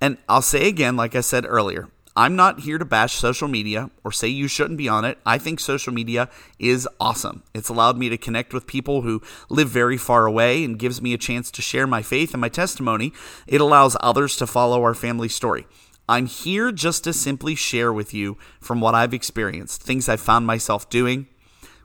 And 0.00 0.18
I'll 0.28 0.42
say 0.42 0.68
again, 0.68 0.96
like 0.96 1.14
I 1.14 1.20
said 1.20 1.44
earlier, 1.46 1.88
I'm 2.18 2.34
not 2.34 2.60
here 2.60 2.78
to 2.78 2.84
bash 2.84 3.14
social 3.14 3.46
media 3.46 3.90
or 4.02 4.10
say 4.10 4.26
you 4.26 4.48
shouldn't 4.48 4.76
be 4.76 4.88
on 4.88 5.04
it. 5.04 5.18
I 5.24 5.38
think 5.38 5.60
social 5.60 5.92
media 5.92 6.28
is 6.58 6.88
awesome. 6.98 7.44
It's 7.54 7.68
allowed 7.68 7.96
me 7.96 8.08
to 8.08 8.18
connect 8.18 8.52
with 8.52 8.66
people 8.66 9.02
who 9.02 9.22
live 9.48 9.68
very 9.68 9.96
far 9.96 10.26
away 10.26 10.64
and 10.64 10.80
gives 10.80 11.00
me 11.00 11.14
a 11.14 11.18
chance 11.18 11.48
to 11.52 11.62
share 11.62 11.86
my 11.86 12.02
faith 12.02 12.34
and 12.34 12.40
my 12.40 12.48
testimony. 12.48 13.12
It 13.46 13.60
allows 13.60 13.96
others 14.00 14.34
to 14.38 14.48
follow 14.48 14.82
our 14.82 14.94
family 14.94 15.28
story. 15.28 15.66
I'm 16.08 16.26
here 16.26 16.72
just 16.72 17.04
to 17.04 17.12
simply 17.12 17.54
share 17.54 17.92
with 17.92 18.12
you 18.12 18.36
from 18.60 18.80
what 18.80 18.96
I've 18.96 19.14
experienced, 19.14 19.82
things 19.82 20.08
I've 20.08 20.20
found 20.20 20.44
myself 20.44 20.90
doing, 20.90 21.28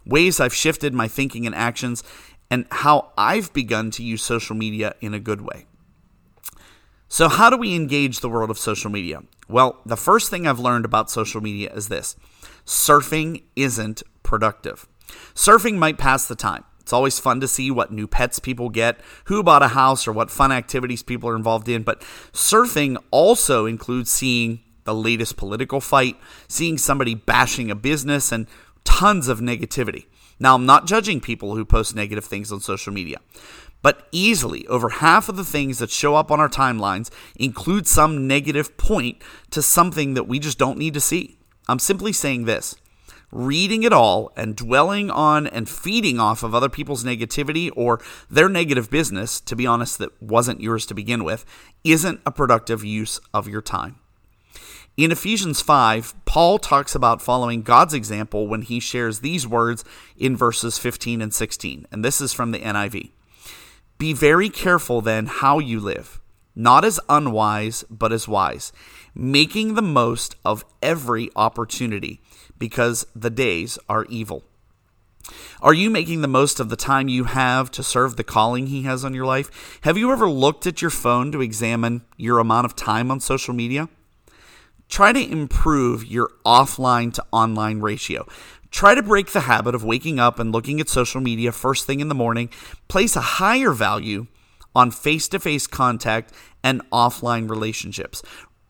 ways 0.03 0.39
I've 0.39 0.55
shifted 0.55 0.95
my 0.95 1.07
thinking 1.07 1.45
and 1.45 1.53
actions, 1.53 2.03
and 2.49 2.65
how 2.71 3.11
I've 3.17 3.53
begun 3.53 3.91
to 3.91 4.03
use 4.03 4.23
social 4.23 4.55
media 4.55 4.95
in 4.99 5.13
a 5.13 5.19
good 5.19 5.41
way. 5.41 5.67
So, 7.13 7.29
how 7.29 7.51
do 7.51 7.57
we 7.57 7.75
engage 7.75 8.21
the 8.21 8.27
world 8.27 8.49
of 8.49 8.57
social 8.57 8.89
media? 8.89 9.21
Well, 9.47 9.79
the 9.85 9.95
first 9.95 10.31
thing 10.31 10.47
I've 10.47 10.57
learned 10.57 10.83
about 10.83 11.11
social 11.11 11.41
media 11.41 11.71
is 11.71 11.87
this 11.87 12.15
surfing 12.65 13.43
isn't 13.55 14.01
productive. 14.23 14.87
Surfing 15.35 15.75
might 15.75 15.99
pass 15.99 16.27
the 16.27 16.33
time. 16.33 16.63
It's 16.79 16.91
always 16.91 17.19
fun 17.19 17.39
to 17.41 17.47
see 17.47 17.69
what 17.69 17.93
new 17.93 18.07
pets 18.07 18.39
people 18.39 18.69
get, 18.69 18.99
who 19.25 19.43
bought 19.43 19.61
a 19.61 19.67
house, 19.67 20.07
or 20.07 20.11
what 20.11 20.31
fun 20.31 20.51
activities 20.51 21.03
people 21.03 21.29
are 21.29 21.35
involved 21.35 21.69
in. 21.69 21.83
But 21.83 22.01
surfing 22.31 22.97
also 23.11 23.67
includes 23.67 24.09
seeing 24.09 24.61
the 24.85 24.95
latest 24.95 25.37
political 25.37 25.81
fight, 25.81 26.17
seeing 26.47 26.79
somebody 26.79 27.13
bashing 27.13 27.69
a 27.69 27.75
business, 27.75 28.31
and 28.31 28.47
tons 28.85 29.27
of 29.27 29.39
negativity. 29.39 30.07
Now, 30.39 30.55
I'm 30.55 30.65
not 30.65 30.87
judging 30.87 31.21
people 31.21 31.55
who 31.55 31.63
post 31.63 31.95
negative 31.95 32.25
things 32.25 32.51
on 32.51 32.59
social 32.59 32.91
media, 32.91 33.19
but 33.83 34.07
easily 34.11 34.65
over 34.65 34.89
half 34.89 35.29
of 35.29 35.35
the 35.35 35.43
things 35.43 35.77
that 35.77 35.91
show 35.91 36.15
up 36.15 36.31
on 36.31 36.39
our 36.39 36.49
timelines 36.49 37.11
include 37.35 37.85
some 37.85 38.25
negative 38.25 38.75
point 38.77 39.21
to 39.51 39.61
something 39.61 40.15
that 40.15 40.27
we 40.27 40.39
just 40.39 40.57
don't 40.57 40.79
need 40.79 40.95
to 40.95 40.99
see. 40.99 41.37
I'm 41.69 41.77
simply 41.77 42.11
saying 42.11 42.45
this 42.45 42.75
reading 43.31 43.81
it 43.81 43.91
all 43.91 44.31
and 44.37 44.55
dwelling 44.55 45.09
on 45.09 45.47
and 45.47 45.67
feeding 45.67 46.19
off 46.19 46.43
of 46.43 46.53
other 46.53 46.69
people's 46.69 47.03
negativity 47.03 47.71
or 47.75 47.99
their 48.29 48.47
negative 48.47 48.91
business, 48.91 49.41
to 49.41 49.55
be 49.55 49.65
honest, 49.65 49.97
that 49.97 50.21
wasn't 50.21 50.61
yours 50.61 50.85
to 50.85 50.93
begin 50.93 51.23
with, 51.23 51.43
isn't 51.83 52.21
a 52.25 52.31
productive 52.31 52.83
use 52.83 53.19
of 53.33 53.47
your 53.47 53.61
time. 53.61 53.95
In 54.95 55.11
Ephesians 55.11 55.59
5, 55.59 56.13
Paul 56.25 56.59
talks 56.59 56.93
about 56.93 57.23
following 57.23 57.63
God's 57.63 57.95
example 57.95 58.47
when 58.47 58.61
he 58.61 58.79
shares 58.79 59.21
these 59.21 59.47
words 59.47 59.83
in 60.15 60.37
verses 60.37 60.77
15 60.77 61.19
and 61.19 61.33
16. 61.33 61.87
And 61.91 62.05
this 62.05 62.21
is 62.21 62.31
from 62.31 62.51
the 62.51 62.59
NIV. 62.59 63.09
Be 63.97 64.13
very 64.13 64.49
careful 64.49 65.01
then 65.01 65.27
how 65.27 65.59
you 65.59 65.79
live, 65.79 66.19
not 66.55 66.83
as 66.83 66.99
unwise, 67.09 67.83
but 67.89 68.11
as 68.11 68.27
wise, 68.27 68.73
making 69.15 69.75
the 69.75 69.81
most 69.81 70.35
of 70.43 70.65
every 70.81 71.29
opportunity 71.35 72.21
because 72.57 73.05
the 73.15 73.29
days 73.29 73.77
are 73.87 74.05
evil. 74.05 74.43
Are 75.61 75.73
you 75.73 75.89
making 75.89 76.21
the 76.21 76.27
most 76.27 76.59
of 76.59 76.69
the 76.69 76.75
time 76.75 77.07
you 77.07 77.23
have 77.23 77.71
to 77.71 77.83
serve 77.83 78.17
the 78.17 78.23
calling 78.23 78.67
He 78.67 78.83
has 78.83 79.05
on 79.05 79.13
your 79.13 79.25
life? 79.25 79.79
Have 79.81 79.97
you 79.97 80.11
ever 80.11 80.29
looked 80.29 80.67
at 80.67 80.81
your 80.81 80.91
phone 80.91 81.31
to 81.31 81.41
examine 81.41 82.03
your 82.17 82.39
amount 82.39 82.65
of 82.65 82.75
time 82.75 83.09
on 83.09 83.19
social 83.21 83.53
media? 83.53 83.87
Try 84.89 85.13
to 85.13 85.31
improve 85.31 86.05
your 86.05 86.29
offline 86.45 87.13
to 87.13 87.25
online 87.31 87.79
ratio. 87.79 88.27
Try 88.73 88.93
to 88.95 89.01
break 89.01 89.31
the 89.31 89.41
habit 89.41 89.73
of 89.73 89.85
waking 89.85 90.19
up 90.19 90.37
and 90.37 90.51
looking 90.51 90.81
at 90.81 90.89
social 90.89 91.21
media 91.21 91.53
first 91.53 91.85
thing 91.85 92.01
in 92.01 92.09
the 92.09 92.15
morning. 92.15 92.49
Place 92.89 93.15
a 93.15 93.21
higher 93.21 93.71
value 93.71 94.27
on 94.75 94.91
face 94.91 95.29
to 95.29 95.39
face 95.39 95.67
contact 95.67 96.33
and 96.61 96.81
offline 96.91 97.49
relationships 97.49 98.21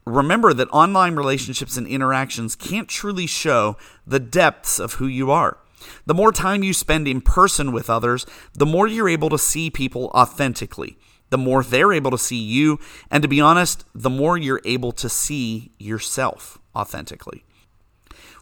remember 0.06 0.54
that 0.54 0.70
online 0.72 1.16
relationships 1.16 1.78
and 1.78 1.88
interactions 1.88 2.56
can't 2.56 2.88
truly 2.88 3.28
show 3.28 3.78
the 4.06 4.20
depths 4.20 4.80
of 4.80 4.94
who 4.94 5.08
you 5.08 5.32
are. 5.32 5.58
The 6.06 6.14
more 6.14 6.32
time 6.32 6.64
you 6.64 6.74
spend 6.74 7.08
in 7.08 7.22
person 7.22 7.72
with 7.72 7.90
others, 7.90 8.26
the 8.54 8.66
more 8.66 8.88
you're 8.88 9.10
able 9.10 9.30
to 9.30 9.38
see 9.38 9.70
people 9.70 10.08
authentically. 10.14 10.98
The 11.30 11.38
more 11.38 11.64
they're 11.64 11.94
able 11.94 12.12
to 12.12 12.18
see 12.18 12.38
you, 12.38 12.80
and 13.10 13.22
to 13.24 13.28
be 13.28 13.42
honest, 13.42 13.86
the 13.96 14.10
more 14.10 14.38
you're 14.38 14.62
able 14.66 14.92
to 14.94 15.10
see 15.10 15.72
yourself 15.80 16.60
authentically. 16.76 17.44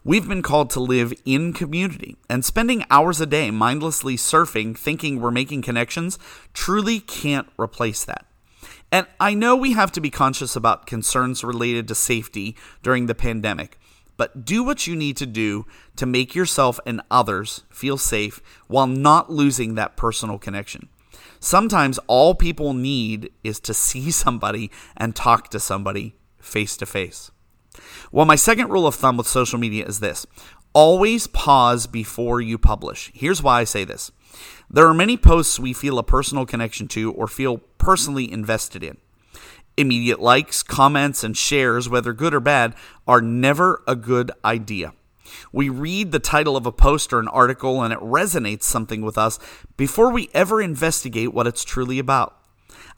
We've 0.03 0.27
been 0.27 0.41
called 0.41 0.71
to 0.71 0.79
live 0.79 1.13
in 1.25 1.53
community, 1.53 2.17
and 2.27 2.43
spending 2.43 2.83
hours 2.89 3.21
a 3.21 3.27
day 3.27 3.51
mindlessly 3.51 4.17
surfing, 4.17 4.75
thinking 4.75 5.21
we're 5.21 5.29
making 5.29 5.61
connections, 5.61 6.17
truly 6.55 6.99
can't 6.99 7.47
replace 7.55 8.03
that. 8.05 8.25
And 8.91 9.05
I 9.19 9.35
know 9.35 9.55
we 9.55 9.73
have 9.73 9.91
to 9.91 10.01
be 10.01 10.09
conscious 10.09 10.55
about 10.55 10.87
concerns 10.87 11.43
related 11.43 11.87
to 11.87 11.93
safety 11.93 12.55
during 12.81 13.05
the 13.05 13.13
pandemic, 13.13 13.77
but 14.17 14.43
do 14.43 14.63
what 14.63 14.87
you 14.87 14.95
need 14.95 15.17
to 15.17 15.27
do 15.27 15.67
to 15.97 16.07
make 16.07 16.33
yourself 16.33 16.79
and 16.83 17.03
others 17.11 17.61
feel 17.69 17.99
safe 17.99 18.41
while 18.65 18.87
not 18.87 19.31
losing 19.31 19.75
that 19.75 19.97
personal 19.97 20.39
connection. 20.39 20.89
Sometimes 21.39 21.99
all 22.07 22.33
people 22.33 22.73
need 22.73 23.31
is 23.43 23.59
to 23.59 23.73
see 23.75 24.09
somebody 24.09 24.71
and 24.97 25.15
talk 25.15 25.49
to 25.49 25.59
somebody 25.59 26.15
face 26.39 26.75
to 26.77 26.87
face. 26.87 27.29
Well, 28.11 28.25
my 28.25 28.35
second 28.35 28.69
rule 28.69 28.87
of 28.87 28.95
thumb 28.95 29.17
with 29.17 29.27
social 29.27 29.59
media 29.59 29.85
is 29.85 29.99
this 29.99 30.25
always 30.73 31.27
pause 31.27 31.87
before 31.87 32.39
you 32.39 32.57
publish. 32.57 33.11
Here's 33.13 33.43
why 33.43 33.59
I 33.59 33.63
say 33.63 33.83
this 33.83 34.11
there 34.69 34.87
are 34.87 34.93
many 34.93 35.17
posts 35.17 35.59
we 35.59 35.73
feel 35.73 35.99
a 35.99 36.03
personal 36.03 36.45
connection 36.45 36.87
to 36.89 37.11
or 37.11 37.27
feel 37.27 37.57
personally 37.77 38.31
invested 38.31 38.83
in. 38.83 38.97
Immediate 39.77 40.21
likes, 40.21 40.63
comments, 40.63 41.23
and 41.23 41.35
shares, 41.35 41.89
whether 41.89 42.13
good 42.13 42.33
or 42.33 42.39
bad, 42.39 42.75
are 43.07 43.21
never 43.21 43.83
a 43.87 43.95
good 43.95 44.31
idea. 44.43 44.93
We 45.51 45.69
read 45.69 46.11
the 46.11 46.19
title 46.19 46.57
of 46.57 46.65
a 46.65 46.71
post 46.71 47.13
or 47.13 47.19
an 47.19 47.27
article 47.29 47.81
and 47.81 47.93
it 47.93 47.99
resonates 47.99 48.63
something 48.63 49.01
with 49.01 49.17
us 49.17 49.39
before 49.77 50.11
we 50.11 50.29
ever 50.33 50.61
investigate 50.61 51.33
what 51.33 51.47
it's 51.47 51.63
truly 51.63 51.99
about. 51.99 52.37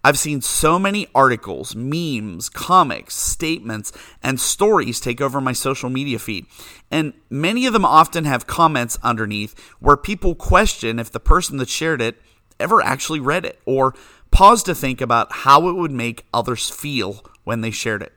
I've 0.06 0.18
seen 0.18 0.42
so 0.42 0.78
many 0.78 1.08
articles, 1.16 1.76
memes, 1.76 2.50
comics, 2.50 3.16
statements, 3.16 3.94
and 4.22 4.40
stories 4.40 5.00
take 5.00 5.22
over 5.22 5.40
my 5.40 5.54
social 5.54 5.90
media 5.90 6.20
feed. 6.20 6.46
And 6.92 7.14
many 7.30 7.66
of 7.66 7.72
them 7.72 7.86
often 7.86 8.26
have 8.26 8.46
comments 8.46 9.00
underneath 9.02 9.58
where 9.80 9.96
people 9.96 10.36
question 10.36 11.00
if 11.00 11.10
the 11.10 11.22
person 11.22 11.56
that 11.58 11.70
shared 11.70 12.02
it 12.02 12.22
ever 12.60 12.82
actually 12.82 13.22
read 13.22 13.46
it 13.46 13.60
or 13.66 13.96
pause 14.30 14.62
to 14.64 14.76
think 14.76 15.00
about 15.00 15.32
how 15.32 15.70
it 15.70 15.74
would 15.74 15.92
make 15.92 16.26
others 16.34 16.70
feel 16.70 17.24
when 17.46 17.62
they 17.62 17.72
shared 17.72 18.02
it. 18.02 18.12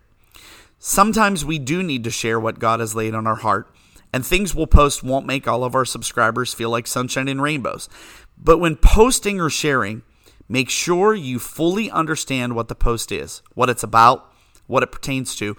Sometimes 0.81 1.45
we 1.45 1.59
do 1.59 1.83
need 1.83 2.03
to 2.05 2.11
share 2.11 2.41
what 2.41 2.59
God 2.59 2.81
has 2.81 2.95
laid 2.95 3.15
on 3.15 3.27
our 3.27 3.37
heart, 3.37 3.73
and 4.13 4.27
things 4.27 4.55
we'll 4.55 4.67
post 4.67 5.03
won't 5.03 5.27
make 5.27 5.47
all 5.47 5.63
of 5.63 5.75
our 5.75 5.85
subscribers 5.85 6.53
feel 6.53 6.71
like 6.71 6.87
sunshine 6.87 7.29
and 7.29 7.41
rainbows. 7.41 7.89
But 8.37 8.59
when 8.59 8.77
posting 8.77 9.41
or 9.41 9.51
sharing, 9.51 10.03
Make 10.49 10.71
sure 10.71 11.15
you 11.15 11.39
fully 11.39 11.91
understand 11.91 12.55
what 12.55 12.69
the 12.69 12.75
post 12.75 13.11
is, 13.11 13.43
what 13.55 13.69
it's 13.69 13.83
about, 13.83 14.33
what 14.67 14.83
it 14.83 14.93
pertains 14.93 15.35
to, 15.37 15.57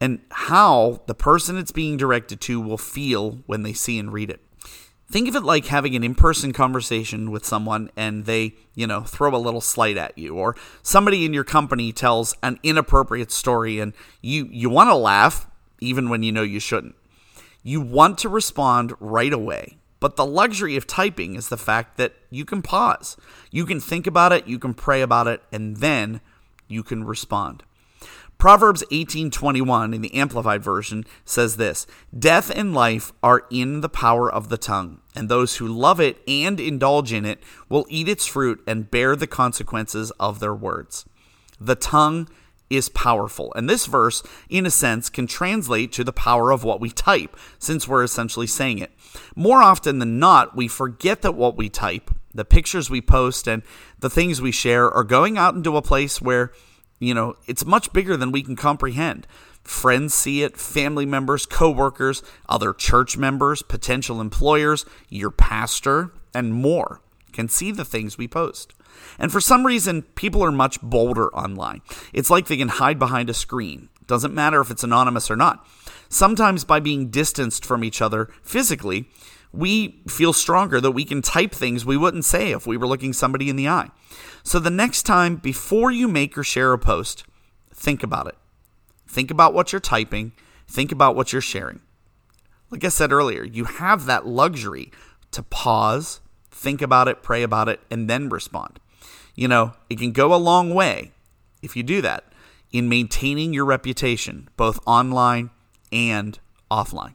and 0.00 0.20
how 0.30 1.02
the 1.06 1.14
person 1.14 1.56
it's 1.56 1.72
being 1.72 1.96
directed 1.96 2.40
to 2.42 2.60
will 2.60 2.78
feel 2.78 3.40
when 3.46 3.62
they 3.62 3.72
see 3.72 3.98
and 3.98 4.12
read 4.12 4.30
it. 4.30 4.40
Think 5.10 5.26
of 5.26 5.36
it 5.36 5.42
like 5.42 5.66
having 5.66 5.96
an 5.96 6.04
in 6.04 6.14
person 6.14 6.52
conversation 6.52 7.30
with 7.30 7.46
someone 7.46 7.90
and 7.96 8.26
they, 8.26 8.54
you 8.74 8.86
know, 8.86 9.00
throw 9.00 9.34
a 9.34 9.38
little 9.38 9.62
slight 9.62 9.96
at 9.96 10.16
you, 10.18 10.34
or 10.34 10.54
somebody 10.82 11.24
in 11.24 11.32
your 11.32 11.44
company 11.44 11.92
tells 11.92 12.34
an 12.42 12.60
inappropriate 12.62 13.32
story 13.32 13.80
and 13.80 13.94
you, 14.20 14.48
you 14.50 14.68
want 14.68 14.90
to 14.90 14.94
laugh 14.94 15.46
even 15.80 16.10
when 16.10 16.22
you 16.22 16.30
know 16.30 16.42
you 16.42 16.60
shouldn't. 16.60 16.94
You 17.62 17.80
want 17.80 18.18
to 18.18 18.28
respond 18.28 18.92
right 19.00 19.32
away 19.32 19.78
but 20.00 20.16
the 20.16 20.26
luxury 20.26 20.76
of 20.76 20.86
typing 20.86 21.34
is 21.34 21.48
the 21.48 21.56
fact 21.56 21.96
that 21.96 22.14
you 22.30 22.44
can 22.44 22.62
pause. 22.62 23.16
You 23.50 23.66
can 23.66 23.80
think 23.80 24.06
about 24.06 24.32
it, 24.32 24.46
you 24.46 24.58
can 24.58 24.74
pray 24.74 25.02
about 25.02 25.26
it, 25.26 25.42
and 25.52 25.78
then 25.78 26.20
you 26.68 26.82
can 26.82 27.04
respond. 27.04 27.64
Proverbs 28.38 28.84
18:21 28.92 29.92
in 29.92 30.00
the 30.00 30.14
amplified 30.14 30.62
version 30.62 31.04
says 31.24 31.56
this: 31.56 31.88
Death 32.16 32.52
and 32.54 32.72
life 32.72 33.12
are 33.20 33.42
in 33.50 33.80
the 33.80 33.88
power 33.88 34.30
of 34.30 34.48
the 34.48 34.56
tongue, 34.56 35.00
and 35.16 35.28
those 35.28 35.56
who 35.56 35.66
love 35.66 35.98
it 36.00 36.22
and 36.28 36.60
indulge 36.60 37.12
in 37.12 37.24
it 37.24 37.42
will 37.68 37.84
eat 37.88 38.08
its 38.08 38.26
fruit 38.26 38.62
and 38.64 38.92
bear 38.92 39.16
the 39.16 39.26
consequences 39.26 40.12
of 40.20 40.38
their 40.38 40.54
words. 40.54 41.04
The 41.60 41.74
tongue 41.74 42.28
is 42.70 42.88
powerful. 42.88 43.52
And 43.54 43.68
this 43.68 43.86
verse, 43.86 44.22
in 44.48 44.66
a 44.66 44.70
sense, 44.70 45.08
can 45.08 45.26
translate 45.26 45.92
to 45.92 46.04
the 46.04 46.12
power 46.12 46.50
of 46.50 46.64
what 46.64 46.80
we 46.80 46.90
type, 46.90 47.36
since 47.58 47.88
we're 47.88 48.04
essentially 48.04 48.46
saying 48.46 48.78
it. 48.78 48.92
More 49.34 49.62
often 49.62 49.98
than 49.98 50.18
not, 50.18 50.56
we 50.56 50.68
forget 50.68 51.22
that 51.22 51.34
what 51.34 51.56
we 51.56 51.68
type, 51.68 52.10
the 52.34 52.44
pictures 52.44 52.90
we 52.90 53.00
post, 53.00 53.48
and 53.48 53.62
the 53.98 54.10
things 54.10 54.42
we 54.42 54.52
share 54.52 54.90
are 54.90 55.04
going 55.04 55.38
out 55.38 55.54
into 55.54 55.76
a 55.76 55.82
place 55.82 56.20
where, 56.20 56.52
you 56.98 57.14
know, 57.14 57.36
it's 57.46 57.64
much 57.64 57.92
bigger 57.92 58.16
than 58.16 58.32
we 58.32 58.42
can 58.42 58.56
comprehend. 58.56 59.26
Friends 59.62 60.14
see 60.14 60.42
it, 60.42 60.56
family 60.56 61.04
members, 61.04 61.44
coworkers, 61.44 62.22
other 62.48 62.72
church 62.72 63.16
members, 63.16 63.62
potential 63.62 64.20
employers, 64.20 64.86
your 65.08 65.30
pastor, 65.30 66.10
and 66.34 66.54
more 66.54 67.00
can 67.32 67.48
see 67.48 67.70
the 67.70 67.84
things 67.84 68.18
we 68.18 68.26
post. 68.26 68.72
And 69.18 69.32
for 69.32 69.40
some 69.40 69.66
reason, 69.66 70.02
people 70.02 70.44
are 70.44 70.52
much 70.52 70.80
bolder 70.80 71.28
online. 71.34 71.82
It's 72.12 72.30
like 72.30 72.46
they 72.46 72.56
can 72.56 72.68
hide 72.68 72.98
behind 72.98 73.30
a 73.30 73.34
screen. 73.34 73.88
Doesn't 74.06 74.34
matter 74.34 74.60
if 74.60 74.70
it's 74.70 74.84
anonymous 74.84 75.30
or 75.30 75.36
not. 75.36 75.66
Sometimes 76.08 76.64
by 76.64 76.80
being 76.80 77.10
distanced 77.10 77.64
from 77.64 77.84
each 77.84 78.00
other 78.00 78.30
physically, 78.42 79.06
we 79.52 80.02
feel 80.08 80.32
stronger 80.32 80.80
that 80.80 80.92
we 80.92 81.04
can 81.04 81.22
type 81.22 81.52
things 81.52 81.84
we 81.84 81.96
wouldn't 81.96 82.24
say 82.24 82.52
if 82.52 82.66
we 82.66 82.76
were 82.76 82.86
looking 82.86 83.12
somebody 83.12 83.48
in 83.48 83.56
the 83.56 83.68
eye. 83.68 83.90
So 84.42 84.58
the 84.58 84.70
next 84.70 85.02
time, 85.02 85.36
before 85.36 85.90
you 85.90 86.08
make 86.08 86.36
or 86.36 86.44
share 86.44 86.72
a 86.72 86.78
post, 86.78 87.24
think 87.74 88.02
about 88.02 88.26
it. 88.26 88.36
Think 89.06 89.30
about 89.30 89.54
what 89.54 89.72
you're 89.72 89.80
typing, 89.80 90.32
think 90.66 90.92
about 90.92 91.16
what 91.16 91.32
you're 91.32 91.42
sharing. 91.42 91.80
Like 92.70 92.84
I 92.84 92.88
said 92.88 93.12
earlier, 93.12 93.42
you 93.42 93.64
have 93.64 94.04
that 94.06 94.26
luxury 94.26 94.92
to 95.30 95.42
pause, 95.42 96.20
think 96.50 96.82
about 96.82 97.08
it, 97.08 97.22
pray 97.22 97.42
about 97.42 97.68
it, 97.68 97.80
and 97.90 98.08
then 98.08 98.28
respond. 98.28 98.78
You 99.38 99.46
know, 99.46 99.74
it 99.88 100.00
can 100.00 100.10
go 100.10 100.34
a 100.34 100.36
long 100.36 100.74
way 100.74 101.12
if 101.62 101.76
you 101.76 101.84
do 101.84 102.02
that 102.02 102.24
in 102.72 102.88
maintaining 102.88 103.54
your 103.54 103.64
reputation, 103.64 104.48
both 104.56 104.80
online 104.84 105.50
and 105.92 106.36
offline. 106.68 107.14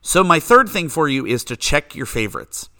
So, 0.00 0.24
my 0.24 0.40
third 0.40 0.70
thing 0.70 0.88
for 0.88 1.10
you 1.10 1.26
is 1.26 1.44
to 1.44 1.58
check 1.58 1.94
your 1.94 2.06
favorites. 2.06 2.70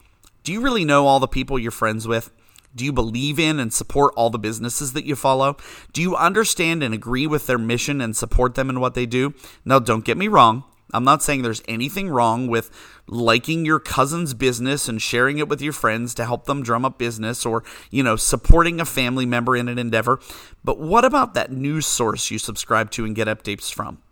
Do 0.43 0.55
you 0.55 0.63
really 0.63 0.87
know 0.87 1.07
all 1.07 1.21
the 1.21 1.29
people 1.29 1.59
you're 1.59 1.71
friends 1.71 2.09
with? 2.09 2.31
Do 2.75 2.87
you 2.87 2.95
believe 2.95 3.39
in 3.39 3.61
and 3.61 3.71
support 3.75 4.15
all 4.17 4.31
the 4.31 4.39
businesses 4.39 4.95
that 4.95 5.05
you 5.05 5.15
follow? 5.15 5.59
Do 5.93 6.01
you 6.01 6.17
understand 6.17 6.83
and 6.83 6.95
agree 6.95 7.27
with 7.27 7.47
their 7.47 7.59
mission 7.59 8.01
and 8.01 8.17
support 8.17 8.55
them 8.55 8.71
in 8.71 8.81
what 8.81 8.95
they 8.95 9.05
do? 9.05 9.35
Now, 9.67 9.79
don't 9.79 10.07
get 10.07 10.17
me 10.17 10.29
wrong. 10.29 10.65
I'm 10.93 11.05
not 11.05 11.23
saying 11.23 11.43
there's 11.43 11.63
anything 11.67 12.11
wrong 12.11 12.49
with 12.49 12.71
liking 13.07 13.65
your 13.65 13.81
cousin's 13.81 14.35
business 14.35 14.89
and 14.89 15.01
sharing 15.01 15.39
it 15.39 15.49
with 15.49 15.63
your 15.63 15.73
friends 15.73 16.15
to 16.15 16.25
help 16.25 16.45
them 16.45 16.63
drum 16.63 16.85
up 16.85 16.99
business 16.99 17.47
or, 17.47 17.65
you 17.91 18.03
know, 18.03 18.17
supporting 18.17 18.81
a 18.81 18.85
family 18.85 19.27
member 19.27 19.57
in 19.57 19.69
an 19.69 19.79
endeavor. 19.79 20.21
But 20.63 20.79
what 20.79 21.05
about 21.05 21.35
that 21.35 21.51
news 21.51 21.87
source 21.87 22.31
you 22.31 22.39
subscribe 22.39 22.91
to 22.93 23.05
and 23.05 23.17
get 23.17 23.29
updates 23.29 23.73
from? 23.73 24.03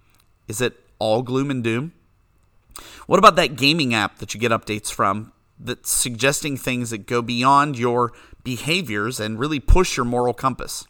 Is 0.49 0.61
it 0.61 0.79
all 0.99 1.23
gloom 1.23 1.51
and 1.51 1.63
doom? 1.63 1.93
What 3.07 3.19
about 3.19 3.37
that 3.37 3.57
gaming 3.57 3.95
app 3.95 4.19
that 4.19 4.35
you 4.35 4.41
get 4.41 4.53
updates 4.53 4.93
from 4.93 5.33
that's 5.59 5.91
suggesting 5.91 6.57
things 6.57 6.91
that 6.91 7.07
go 7.07 7.21
beyond 7.21 7.79
your 7.79 8.13
behaviors 8.43 9.21
and 9.21 9.39
really 9.39 9.61
push 9.61 9.97
your 9.97 10.07
moral 10.07 10.33
compass? 10.33 10.87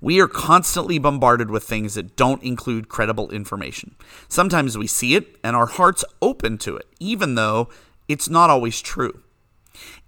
We 0.00 0.20
are 0.20 0.28
constantly 0.28 0.98
bombarded 0.98 1.50
with 1.50 1.64
things 1.64 1.94
that 1.94 2.16
don't 2.16 2.42
include 2.42 2.88
credible 2.88 3.30
information. 3.30 3.94
Sometimes 4.28 4.76
we 4.76 4.86
see 4.86 5.14
it 5.14 5.38
and 5.42 5.56
our 5.56 5.66
heart's 5.66 6.04
open 6.20 6.58
to 6.58 6.76
it, 6.76 6.86
even 7.00 7.34
though 7.34 7.68
it's 8.08 8.28
not 8.28 8.50
always 8.50 8.80
true. 8.80 9.22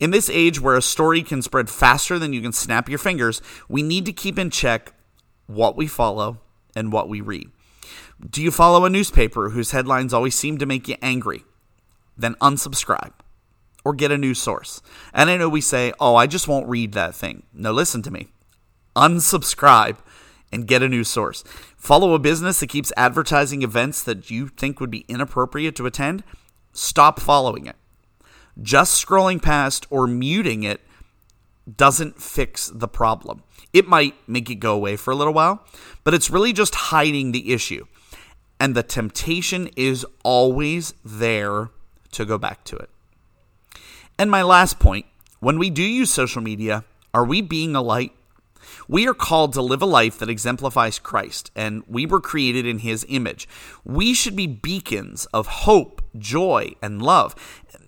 In 0.00 0.10
this 0.10 0.30
age 0.30 0.60
where 0.60 0.76
a 0.76 0.82
story 0.82 1.22
can 1.22 1.42
spread 1.42 1.68
faster 1.68 2.18
than 2.18 2.32
you 2.32 2.40
can 2.40 2.52
snap 2.52 2.88
your 2.88 2.98
fingers, 2.98 3.42
we 3.68 3.82
need 3.82 4.06
to 4.06 4.12
keep 4.12 4.38
in 4.38 4.50
check 4.50 4.92
what 5.46 5.76
we 5.76 5.86
follow 5.86 6.38
and 6.74 6.92
what 6.92 7.08
we 7.08 7.20
read. 7.20 7.50
Do 8.28 8.42
you 8.42 8.50
follow 8.50 8.84
a 8.84 8.90
newspaper 8.90 9.50
whose 9.50 9.70
headlines 9.70 10.12
always 10.12 10.34
seem 10.34 10.58
to 10.58 10.66
make 10.66 10.88
you 10.88 10.96
angry? 11.02 11.44
Then 12.16 12.34
unsubscribe 12.36 13.12
or 13.84 13.94
get 13.94 14.10
a 14.10 14.18
new 14.18 14.34
source. 14.34 14.82
And 15.14 15.30
I 15.30 15.36
know 15.36 15.48
we 15.48 15.60
say, 15.60 15.92
oh, 16.00 16.16
I 16.16 16.26
just 16.26 16.48
won't 16.48 16.68
read 16.68 16.92
that 16.92 17.14
thing. 17.14 17.44
No, 17.52 17.72
listen 17.72 18.02
to 18.02 18.10
me 18.10 18.28
unsubscribe 18.98 19.98
and 20.52 20.66
get 20.66 20.82
a 20.82 20.88
new 20.88 21.04
source. 21.04 21.44
Follow 21.76 22.14
a 22.14 22.18
business 22.18 22.60
that 22.60 22.66
keeps 22.66 22.92
advertising 22.96 23.62
events 23.62 24.02
that 24.02 24.30
you 24.30 24.48
think 24.48 24.80
would 24.80 24.90
be 24.90 25.04
inappropriate 25.08 25.76
to 25.76 25.86
attend. 25.86 26.24
Stop 26.72 27.20
following 27.20 27.66
it. 27.66 27.76
Just 28.60 29.04
scrolling 29.04 29.40
past 29.40 29.86
or 29.88 30.06
muting 30.06 30.64
it 30.64 30.80
doesn't 31.76 32.20
fix 32.20 32.70
the 32.74 32.88
problem. 32.88 33.42
It 33.72 33.86
might 33.86 34.14
make 34.26 34.50
it 34.50 34.56
go 34.56 34.74
away 34.74 34.96
for 34.96 35.12
a 35.12 35.14
little 35.14 35.34
while, 35.34 35.64
but 36.02 36.14
it's 36.14 36.30
really 36.30 36.52
just 36.52 36.74
hiding 36.74 37.32
the 37.32 37.52
issue. 37.52 37.86
And 38.58 38.74
the 38.74 38.82
temptation 38.82 39.68
is 39.76 40.04
always 40.24 40.94
there 41.04 41.70
to 42.12 42.24
go 42.24 42.38
back 42.38 42.64
to 42.64 42.76
it. 42.76 42.90
And 44.18 44.30
my 44.30 44.42
last 44.42 44.80
point 44.80 45.06
when 45.40 45.58
we 45.58 45.70
do 45.70 45.82
use 45.82 46.10
social 46.10 46.42
media, 46.42 46.84
are 47.14 47.24
we 47.24 47.40
being 47.40 47.76
a 47.76 47.82
light? 47.82 48.12
We 48.88 49.06
are 49.06 49.14
called 49.14 49.52
to 49.54 49.62
live 49.62 49.82
a 49.82 49.86
life 49.86 50.18
that 50.18 50.30
exemplifies 50.30 50.98
Christ, 50.98 51.50
and 51.54 51.82
we 51.86 52.06
were 52.06 52.20
created 52.20 52.66
in 52.66 52.78
his 52.78 53.04
image. 53.08 53.48
We 53.84 54.14
should 54.14 54.36
be 54.36 54.46
beacons 54.46 55.26
of 55.26 55.46
hope, 55.46 56.02
joy, 56.16 56.74
and 56.82 57.02
love. 57.02 57.34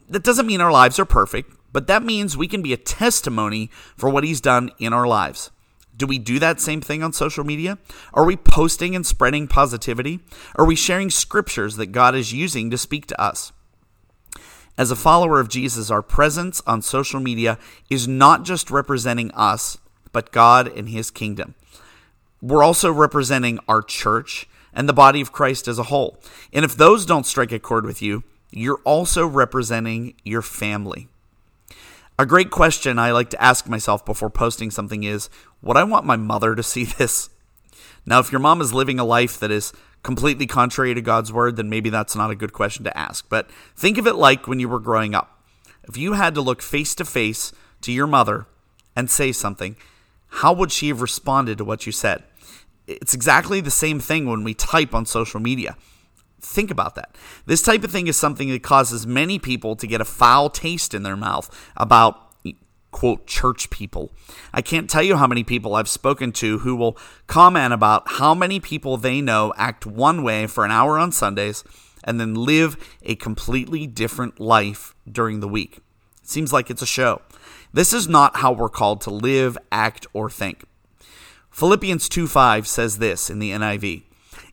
That 0.08 0.24
doesn't 0.24 0.46
mean 0.46 0.60
our 0.60 0.72
lives 0.72 0.98
are 0.98 1.04
perfect, 1.04 1.52
but 1.72 1.86
that 1.86 2.02
means 2.02 2.36
we 2.36 2.48
can 2.48 2.62
be 2.62 2.72
a 2.72 2.76
testimony 2.76 3.70
for 3.96 4.10
what 4.10 4.24
he's 4.24 4.40
done 4.40 4.70
in 4.78 4.92
our 4.92 5.06
lives. 5.06 5.50
Do 5.96 6.06
we 6.06 6.18
do 6.18 6.38
that 6.38 6.60
same 6.60 6.80
thing 6.80 7.02
on 7.02 7.12
social 7.12 7.44
media? 7.44 7.78
Are 8.14 8.24
we 8.24 8.36
posting 8.36 8.96
and 8.96 9.06
spreading 9.06 9.46
positivity? 9.46 10.20
Are 10.56 10.64
we 10.64 10.74
sharing 10.74 11.10
scriptures 11.10 11.76
that 11.76 11.92
God 11.92 12.14
is 12.14 12.32
using 12.32 12.70
to 12.70 12.78
speak 12.78 13.06
to 13.06 13.20
us? 13.20 13.52
As 14.78 14.90
a 14.90 14.96
follower 14.96 15.40
of 15.40 15.50
Jesus, 15.50 15.90
our 15.90 16.00
presence 16.00 16.62
on 16.66 16.80
social 16.80 17.20
media 17.20 17.58
is 17.90 18.08
not 18.08 18.44
just 18.44 18.70
representing 18.70 19.30
us, 19.32 19.76
but 20.12 20.32
God 20.32 20.66
and 20.66 20.88
his 20.88 21.10
kingdom. 21.10 21.54
We're 22.42 22.62
also 22.62 22.90
representing 22.90 23.58
our 23.68 23.82
church 23.82 24.48
and 24.72 24.88
the 24.88 24.94
body 24.94 25.20
of 25.20 25.32
Christ 25.32 25.68
as 25.68 25.78
a 25.78 25.84
whole. 25.84 26.18
And 26.52 26.64
if 26.64 26.76
those 26.76 27.04
don't 27.04 27.26
strike 27.26 27.52
a 27.52 27.58
chord 27.58 27.84
with 27.84 28.00
you, 28.00 28.22
you're 28.50 28.80
also 28.84 29.26
representing 29.26 30.14
your 30.24 30.42
family. 30.42 31.08
A 32.18 32.26
great 32.26 32.50
question 32.50 32.98
I 32.98 33.12
like 33.12 33.30
to 33.30 33.42
ask 33.42 33.68
myself 33.68 34.04
before 34.04 34.30
posting 34.30 34.70
something 34.70 35.04
is 35.04 35.30
Would 35.62 35.76
I 35.76 35.84
want 35.84 36.04
my 36.04 36.16
mother 36.16 36.54
to 36.54 36.62
see 36.62 36.84
this? 36.98 37.30
Now, 38.06 38.18
if 38.18 38.32
your 38.32 38.40
mom 38.40 38.60
is 38.60 38.74
living 38.74 38.98
a 38.98 39.04
life 39.04 39.38
that 39.40 39.50
is 39.50 39.72
completely 40.02 40.46
contrary 40.46 40.94
to 40.94 41.02
God's 41.02 41.32
word, 41.32 41.56
then 41.56 41.68
maybe 41.68 41.90
that's 41.90 42.16
not 42.16 42.30
a 42.30 42.34
good 42.34 42.52
question 42.52 42.84
to 42.84 42.96
ask. 42.96 43.28
But 43.28 43.50
think 43.76 43.98
of 43.98 44.06
it 44.06 44.14
like 44.14 44.46
when 44.46 44.60
you 44.60 44.68
were 44.68 44.78
growing 44.78 45.14
up. 45.14 45.42
If 45.84 45.96
you 45.96 46.14
had 46.14 46.34
to 46.34 46.40
look 46.40 46.62
face 46.62 46.94
to 46.96 47.04
face 47.04 47.52
to 47.82 47.92
your 47.92 48.06
mother 48.06 48.46
and 48.96 49.10
say 49.10 49.32
something, 49.32 49.76
how 50.30 50.52
would 50.52 50.72
she 50.72 50.88
have 50.88 51.00
responded 51.00 51.58
to 51.58 51.64
what 51.64 51.86
you 51.86 51.92
said? 51.92 52.24
It's 52.86 53.14
exactly 53.14 53.60
the 53.60 53.70
same 53.70 54.00
thing 54.00 54.26
when 54.26 54.42
we 54.42 54.54
type 54.54 54.94
on 54.94 55.06
social 55.06 55.40
media. 55.40 55.76
Think 56.40 56.70
about 56.70 56.94
that. 56.94 57.14
This 57.46 57.62
type 57.62 57.84
of 57.84 57.90
thing 57.90 58.06
is 58.06 58.16
something 58.16 58.48
that 58.48 58.62
causes 58.62 59.06
many 59.06 59.38
people 59.38 59.76
to 59.76 59.86
get 59.86 60.00
a 60.00 60.04
foul 60.06 60.48
taste 60.48 60.94
in 60.94 61.02
their 61.02 61.16
mouth 61.16 61.50
about 61.76 62.30
quote 62.90 63.26
church 63.26 63.70
people. 63.70 64.10
I 64.52 64.62
can't 64.62 64.90
tell 64.90 65.02
you 65.02 65.16
how 65.16 65.26
many 65.26 65.44
people 65.44 65.74
I've 65.74 65.88
spoken 65.88 66.32
to 66.32 66.58
who 66.58 66.74
will 66.74 66.98
comment 67.26 67.72
about 67.72 68.02
how 68.06 68.34
many 68.34 68.58
people 68.58 68.96
they 68.96 69.20
know 69.20 69.52
act 69.56 69.86
one 69.86 70.22
way 70.22 70.46
for 70.46 70.64
an 70.64 70.70
hour 70.70 70.98
on 70.98 71.12
Sundays 71.12 71.62
and 72.02 72.18
then 72.18 72.34
live 72.34 72.76
a 73.02 73.14
completely 73.14 73.86
different 73.86 74.40
life 74.40 74.94
during 75.10 75.40
the 75.40 75.48
week. 75.48 75.80
It 76.22 76.28
seems 76.28 76.52
like 76.52 76.70
it's 76.70 76.82
a 76.82 76.86
show. 76.86 77.22
This 77.72 77.92
is 77.92 78.08
not 78.08 78.38
how 78.38 78.52
we're 78.52 78.68
called 78.68 79.00
to 79.02 79.10
live, 79.10 79.56
act, 79.70 80.06
or 80.12 80.28
think. 80.28 80.64
Philippians 81.50 82.08
2 82.08 82.26
5 82.26 82.66
says 82.66 82.98
this 82.98 83.30
in 83.30 83.38
the 83.38 83.52
NIV 83.52 84.02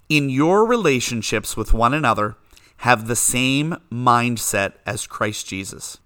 In 0.07 0.29
your 0.29 0.65
relationships 0.65 1.57
with 1.57 1.73
one 1.73 1.93
another, 1.93 2.35
have 2.81 3.07
the 3.07 3.15
same 3.15 3.75
mindset 3.91 4.73
as 4.85 5.07
Christ 5.07 5.47
Jesus. 5.47 5.97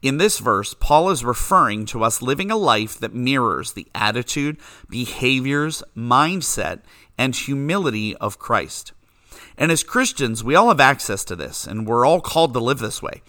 In 0.00 0.18
this 0.18 0.38
verse, 0.38 0.74
Paul 0.74 1.10
is 1.10 1.24
referring 1.24 1.84
to 1.86 2.04
us 2.04 2.22
living 2.22 2.52
a 2.52 2.56
life 2.56 2.98
that 3.00 3.14
mirrors 3.14 3.72
the 3.72 3.88
attitude, 3.92 4.58
behaviors, 4.88 5.82
mindset, 5.96 6.82
and 7.16 7.34
humility 7.34 8.14
of 8.16 8.38
Christ. 8.38 8.92
And 9.60 9.72
as 9.72 9.82
Christians, 9.82 10.44
we 10.44 10.54
all 10.54 10.68
have 10.68 10.78
access 10.78 11.24
to 11.24 11.34
this, 11.34 11.66
and 11.66 11.84
we're 11.84 12.06
all 12.06 12.20
called 12.20 12.54
to 12.54 12.60
live 12.60 12.78
this 12.78 13.02
way. 13.02 13.22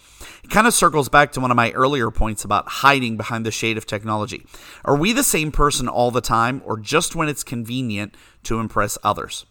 It 0.44 0.48
kind 0.48 0.68
of 0.68 0.72
circles 0.72 1.08
back 1.08 1.32
to 1.32 1.40
one 1.40 1.50
of 1.50 1.56
my 1.56 1.72
earlier 1.72 2.12
points 2.12 2.44
about 2.44 2.68
hiding 2.68 3.16
behind 3.16 3.44
the 3.44 3.50
shade 3.50 3.76
of 3.76 3.84
technology. 3.84 4.46
Are 4.84 4.96
we 4.96 5.12
the 5.12 5.24
same 5.24 5.50
person 5.50 5.88
all 5.88 6.12
the 6.12 6.20
time, 6.20 6.62
or 6.64 6.78
just 6.78 7.16
when 7.16 7.28
it's 7.28 7.42
convenient 7.42 8.16
to 8.44 8.60
impress 8.60 8.96
others? 9.02 9.44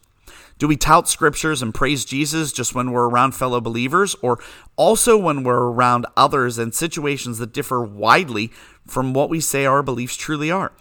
Do 0.58 0.70
we 0.70 0.78
tout 0.78 1.10
scriptures 1.10 1.62
and 1.62 1.74
praise 1.74 2.06
Jesus 2.06 2.54
just 2.54 2.74
when 2.74 2.92
we're 2.92 3.10
around 3.10 3.34
fellow 3.34 3.60
believers, 3.60 4.16
or 4.22 4.40
also 4.78 5.18
when 5.18 5.44
we're 5.44 5.72
around 5.72 6.06
others 6.16 6.58
in 6.58 6.72
situations 6.72 7.40
that 7.40 7.54
differ 7.54 7.84
widely 7.84 8.52
from 8.88 9.14
what 9.14 9.30
we 9.30 9.42
say 9.42 9.66
our 9.66 9.84
beliefs 9.84 10.16
truly 10.16 10.50
are? 10.50 10.72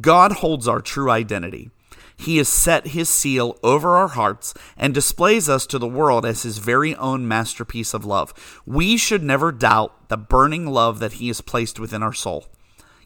God 0.00 0.32
holds 0.32 0.68
our 0.68 0.80
true 0.80 1.10
identity. 1.10 1.72
He 2.18 2.38
has 2.38 2.48
set 2.48 2.88
his 2.88 3.08
seal 3.08 3.56
over 3.62 3.96
our 3.96 4.08
hearts 4.08 4.52
and 4.76 4.92
displays 4.92 5.48
us 5.48 5.66
to 5.68 5.78
the 5.78 5.86
world 5.86 6.26
as 6.26 6.42
his 6.42 6.58
very 6.58 6.94
own 6.96 7.28
masterpiece 7.28 7.94
of 7.94 8.04
love. 8.04 8.60
We 8.66 8.96
should 8.96 9.22
never 9.22 9.52
doubt 9.52 10.08
the 10.08 10.16
burning 10.16 10.66
love 10.66 10.98
that 10.98 11.14
he 11.14 11.28
has 11.28 11.40
placed 11.40 11.78
within 11.78 12.02
our 12.02 12.12
soul. 12.12 12.46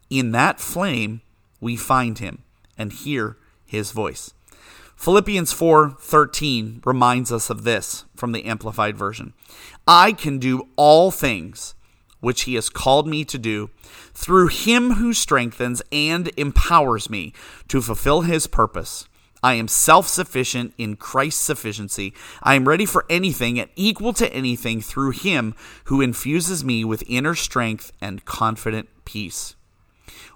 In 0.09 0.33
that 0.33 0.61
flame, 0.61 1.21
we 1.61 1.77
find 1.77 2.19
him 2.19 2.43
and 2.79 2.91
hear 2.91 3.37
his 3.67 3.93
voice. 3.93 4.33
Philippians 4.97 5.53
4:13 5.53 6.81
reminds 6.85 7.31
us 7.31 7.51
of 7.51 7.65
this 7.65 8.05
from 8.17 8.33
the 8.33 8.45
amplified 8.45 8.97
version. 8.97 9.35
I 9.87 10.13
can 10.13 10.39
do 10.39 10.69
all 10.77 11.11
things 11.11 11.75
which 12.23 12.45
he 12.45 12.55
has 12.55 12.71
called 12.71 13.07
me 13.07 13.27
to 13.27 13.37
do 13.37 13.69
through 14.15 14.49
him 14.49 14.93
who 14.93 15.13
strengthens 15.13 15.83
and 15.93 16.31
empowers 16.39 17.11
me 17.11 17.35
to 17.69 17.83
fulfill 17.83 18.23
his 18.23 18.47
purpose. 18.47 19.07
I 19.43 19.55
am 19.55 19.67
self 19.67 20.07
sufficient 20.07 20.73
in 20.79 20.95
Christ's 20.95 21.43
sufficiency. 21.43 22.15
I 22.43 22.55
am 22.55 22.69
ready 22.69 22.87
for 22.87 23.05
anything 23.11 23.59
and 23.59 23.69
equal 23.75 24.13
to 24.15 24.33
anything 24.33 24.81
through 24.81 25.11
Him 25.11 25.57
who 25.87 26.01
infuses 26.01 26.63
me 26.63 26.85
with 26.85 27.03
inner 27.09 27.35
strength 27.35 27.93
and 28.01 28.25
confident 28.25 28.89
peace. 29.05 29.57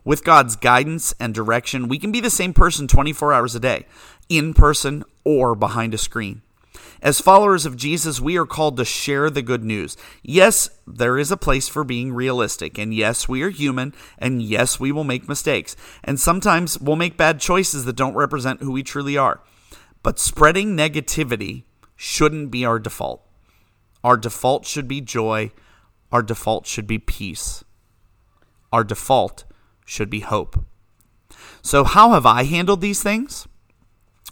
With 0.04 0.24
God's 0.24 0.56
guidance 0.56 1.14
and 1.20 1.32
direction, 1.32 1.88
we 1.88 1.98
can 1.98 2.10
be 2.10 2.20
the 2.20 2.30
same 2.30 2.52
person 2.52 2.88
24 2.88 3.32
hours 3.32 3.54
a 3.54 3.60
day, 3.60 3.86
in 4.28 4.54
person 4.54 5.04
or 5.24 5.54
behind 5.54 5.94
a 5.94 5.98
screen. 5.98 6.42
As 7.02 7.20
followers 7.20 7.66
of 7.66 7.76
Jesus, 7.76 8.20
we 8.20 8.36
are 8.36 8.46
called 8.46 8.76
to 8.76 8.84
share 8.84 9.28
the 9.28 9.42
good 9.42 9.62
news. 9.62 9.96
Yes, 10.22 10.70
there 10.86 11.18
is 11.18 11.30
a 11.30 11.36
place 11.36 11.68
for 11.68 11.84
being 11.84 12.12
realistic, 12.12 12.78
and 12.78 12.94
yes, 12.94 13.28
we 13.28 13.42
are 13.42 13.50
human, 13.50 13.94
and 14.18 14.42
yes, 14.42 14.80
we 14.80 14.92
will 14.92 15.04
make 15.04 15.28
mistakes, 15.28 15.76
and 16.02 16.18
sometimes 16.18 16.80
we'll 16.80 16.96
make 16.96 17.16
bad 17.16 17.40
choices 17.40 17.84
that 17.84 17.96
don't 17.96 18.14
represent 18.14 18.62
who 18.62 18.72
we 18.72 18.82
truly 18.82 19.16
are. 19.16 19.40
But 20.02 20.18
spreading 20.18 20.76
negativity 20.76 21.64
shouldn't 21.96 22.50
be 22.50 22.64
our 22.64 22.78
default. 22.78 23.22
Our 24.02 24.16
default 24.16 24.66
should 24.66 24.88
be 24.88 25.00
joy, 25.00 25.50
our 26.12 26.22
default 26.22 26.66
should 26.66 26.86
be 26.86 26.98
peace, 26.98 27.64
our 28.72 28.84
default 28.84 29.44
should 29.84 30.10
be 30.10 30.20
hope. 30.20 30.64
So, 31.60 31.84
how 31.84 32.12
have 32.12 32.24
I 32.24 32.44
handled 32.44 32.80
these 32.80 33.02
things? 33.02 33.48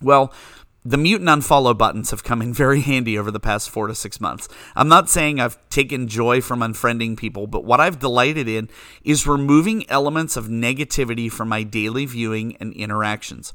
Well, 0.00 0.33
the 0.85 0.99
mute 0.99 1.23
and 1.23 1.31
unfollow 1.31 1.77
buttons 1.77 2.11
have 2.11 2.25
come 2.25 2.42
in 2.42 2.53
very 2.53 2.83
handy 2.83 3.18
over 3.18 3.31
the 3.31 3.40
past 3.40 3.70
four 3.70 3.87
to 3.87 3.94
six 3.94 4.20
months. 4.20 4.49
I'm 4.77 4.88
not 4.88 5.09
saying 5.09 5.40
I've 5.40 5.59
taken 5.70 6.09
joy 6.09 6.42
from 6.42 6.61
unfriending 6.61 7.16
people, 7.16 7.47
but 7.47 7.64
what 7.64 7.81
I've 7.81 7.99
delighted 7.99 8.49
in 8.49 8.68
is 9.03 9.27
removing 9.27 9.88
elements 9.88 10.37
of 10.37 10.49
negativity 10.49 11.33
from 11.33 11.49
my 11.49 11.62
daily 11.62 12.05
viewing 12.05 12.57
and 12.59 12.75
interactions. 12.75 13.55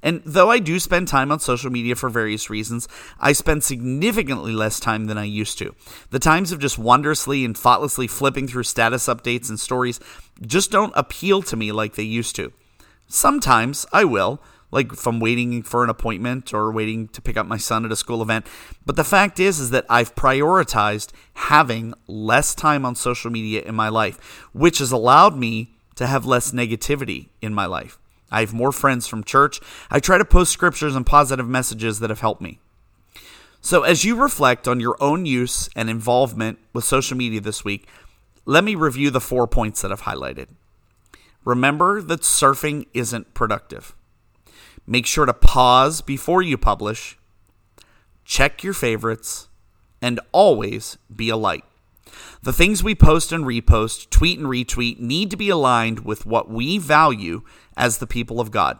And 0.00 0.22
though 0.24 0.50
I 0.50 0.60
do 0.60 0.78
spend 0.78 1.08
time 1.08 1.32
on 1.32 1.40
social 1.40 1.72
media 1.72 1.96
for 1.96 2.08
various 2.08 2.48
reasons, 2.48 2.86
I 3.18 3.32
spend 3.32 3.64
significantly 3.64 4.52
less 4.52 4.78
time 4.78 5.06
than 5.06 5.18
I 5.18 5.24
used 5.24 5.58
to. 5.58 5.74
The 6.10 6.20
times 6.20 6.52
of 6.52 6.60
just 6.60 6.78
wondrously 6.78 7.44
and 7.44 7.58
thoughtlessly 7.58 8.06
flipping 8.06 8.46
through 8.46 8.62
status 8.62 9.08
updates 9.08 9.48
and 9.48 9.58
stories 9.58 9.98
just 10.40 10.70
don't 10.70 10.92
appeal 10.94 11.42
to 11.42 11.56
me 11.56 11.72
like 11.72 11.96
they 11.96 12.04
used 12.04 12.36
to. 12.36 12.52
Sometimes 13.08 13.86
I 13.92 14.04
will 14.04 14.40
like 14.70 14.92
from 14.92 15.20
waiting 15.20 15.62
for 15.62 15.82
an 15.82 15.90
appointment 15.90 16.52
or 16.52 16.70
waiting 16.70 17.08
to 17.08 17.22
pick 17.22 17.36
up 17.36 17.46
my 17.46 17.56
son 17.56 17.84
at 17.84 17.92
a 17.92 17.96
school 17.96 18.22
event. 18.22 18.46
But 18.84 18.96
the 18.96 19.04
fact 19.04 19.40
is 19.40 19.60
is 19.60 19.70
that 19.70 19.86
I've 19.88 20.14
prioritized 20.14 21.10
having 21.34 21.94
less 22.06 22.54
time 22.54 22.84
on 22.84 22.94
social 22.94 23.30
media 23.30 23.62
in 23.62 23.74
my 23.74 23.88
life, 23.88 24.48
which 24.52 24.78
has 24.78 24.92
allowed 24.92 25.36
me 25.36 25.74
to 25.96 26.06
have 26.06 26.26
less 26.26 26.52
negativity 26.52 27.28
in 27.40 27.54
my 27.54 27.66
life. 27.66 27.98
I 28.30 28.40
have 28.40 28.52
more 28.52 28.72
friends 28.72 29.06
from 29.06 29.24
church. 29.24 29.58
I 29.90 30.00
try 30.00 30.18
to 30.18 30.24
post 30.24 30.52
scriptures 30.52 30.94
and 30.94 31.06
positive 31.06 31.48
messages 31.48 32.00
that 32.00 32.10
have 32.10 32.20
helped 32.20 32.42
me. 32.42 32.58
So, 33.60 33.82
as 33.82 34.04
you 34.04 34.14
reflect 34.14 34.68
on 34.68 34.80
your 34.80 34.96
own 35.00 35.26
use 35.26 35.68
and 35.74 35.90
involvement 35.90 36.58
with 36.72 36.84
social 36.84 37.16
media 37.16 37.40
this 37.40 37.64
week, 37.64 37.88
let 38.44 38.64
me 38.64 38.74
review 38.74 39.10
the 39.10 39.20
four 39.20 39.46
points 39.46 39.82
that 39.82 39.90
I've 39.90 40.02
highlighted. 40.02 40.46
Remember 41.44 42.00
that 42.02 42.20
surfing 42.20 42.86
isn't 42.94 43.34
productive. 43.34 43.94
Make 44.90 45.04
sure 45.04 45.26
to 45.26 45.34
pause 45.34 46.00
before 46.00 46.40
you 46.40 46.56
publish, 46.56 47.18
check 48.24 48.64
your 48.64 48.72
favorites, 48.72 49.48
and 50.00 50.18
always 50.32 50.96
be 51.14 51.28
a 51.28 51.36
light. 51.36 51.64
The 52.42 52.54
things 52.54 52.82
we 52.82 52.94
post 52.94 53.30
and 53.30 53.44
repost, 53.44 54.08
tweet 54.08 54.38
and 54.38 54.48
retweet 54.48 54.98
need 54.98 55.30
to 55.30 55.36
be 55.36 55.50
aligned 55.50 56.06
with 56.06 56.24
what 56.24 56.48
we 56.48 56.78
value 56.78 57.42
as 57.76 57.98
the 57.98 58.06
people 58.06 58.40
of 58.40 58.50
God. 58.50 58.78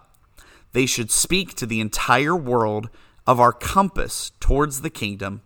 They 0.73 0.87
should 0.87 1.11
speak 1.11 1.55
to 1.57 1.67
the 1.67 1.81
entire 1.81 2.35
world 2.35 2.89
of 3.27 3.39
our 3.39 3.53
compass 3.53 4.33
towards 4.41 4.81
the 4.81 4.89
kingdom 4.89 5.43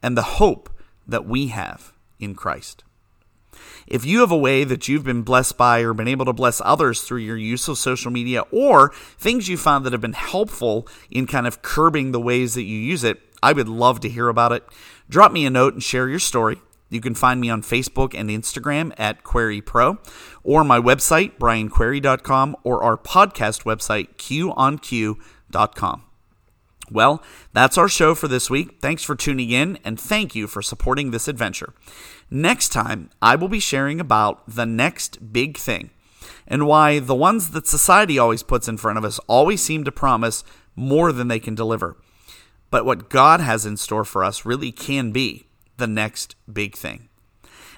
and 0.00 0.16
the 0.16 0.38
hope 0.38 0.70
that 1.08 1.26
we 1.26 1.48
have 1.48 1.92
in 2.20 2.36
Christ. 2.36 2.84
If 3.86 4.04
you 4.04 4.20
have 4.20 4.30
a 4.30 4.36
way 4.36 4.64
that 4.64 4.88
you've 4.88 5.04
been 5.04 5.22
blessed 5.22 5.56
by 5.56 5.80
or 5.80 5.94
been 5.94 6.08
able 6.08 6.24
to 6.24 6.32
bless 6.32 6.60
others 6.64 7.02
through 7.02 7.18
your 7.18 7.36
use 7.36 7.68
of 7.68 7.78
social 7.78 8.10
media 8.10 8.42
or 8.50 8.92
things 9.18 9.48
you 9.48 9.56
found 9.56 9.84
that 9.84 9.92
have 9.92 10.00
been 10.00 10.12
helpful 10.12 10.88
in 11.10 11.26
kind 11.26 11.46
of 11.46 11.62
curbing 11.62 12.12
the 12.12 12.20
ways 12.20 12.54
that 12.54 12.64
you 12.64 12.78
use 12.78 13.04
it, 13.04 13.20
I 13.42 13.52
would 13.52 13.68
love 13.68 14.00
to 14.00 14.08
hear 14.08 14.28
about 14.28 14.52
it. 14.52 14.64
Drop 15.08 15.32
me 15.32 15.44
a 15.44 15.50
note 15.50 15.74
and 15.74 15.82
share 15.82 16.08
your 16.08 16.18
story. 16.18 16.60
You 16.88 17.00
can 17.00 17.14
find 17.14 17.40
me 17.40 17.50
on 17.50 17.62
Facebook 17.62 18.14
and 18.14 18.30
Instagram 18.30 18.92
at 18.98 19.24
Query 19.24 19.60
Pro, 19.60 19.98
or 20.42 20.62
my 20.64 20.78
website, 20.78 21.38
brianquery.com, 21.38 22.56
or 22.62 22.82
our 22.82 22.96
podcast 22.96 23.64
website, 23.64 24.14
qonq.com. 24.16 26.02
Well, 26.90 27.22
that's 27.52 27.78
our 27.78 27.88
show 27.88 28.14
for 28.14 28.28
this 28.28 28.50
week. 28.50 28.80
Thanks 28.80 29.02
for 29.02 29.14
tuning 29.14 29.50
in, 29.50 29.78
and 29.84 29.98
thank 29.98 30.34
you 30.34 30.46
for 30.46 30.62
supporting 30.62 31.10
this 31.10 31.28
adventure. 31.28 31.72
Next 32.30 32.70
time, 32.70 33.10
I 33.22 33.36
will 33.36 33.48
be 33.48 33.60
sharing 33.60 34.00
about 34.00 34.42
the 34.46 34.66
next 34.66 35.32
big 35.32 35.56
thing 35.56 35.90
and 36.46 36.66
why 36.66 36.98
the 36.98 37.14
ones 37.14 37.50
that 37.50 37.66
society 37.66 38.18
always 38.18 38.42
puts 38.42 38.68
in 38.68 38.76
front 38.76 38.98
of 38.98 39.04
us 39.04 39.18
always 39.26 39.62
seem 39.62 39.84
to 39.84 39.92
promise 39.92 40.44
more 40.76 41.12
than 41.12 41.28
they 41.28 41.38
can 41.38 41.54
deliver. 41.54 41.96
But 42.70 42.84
what 42.84 43.08
God 43.08 43.40
has 43.40 43.64
in 43.64 43.76
store 43.76 44.04
for 44.04 44.24
us 44.24 44.44
really 44.44 44.72
can 44.72 45.12
be 45.12 45.46
the 45.76 45.86
next 45.86 46.36
big 46.52 46.76
thing. 46.76 47.08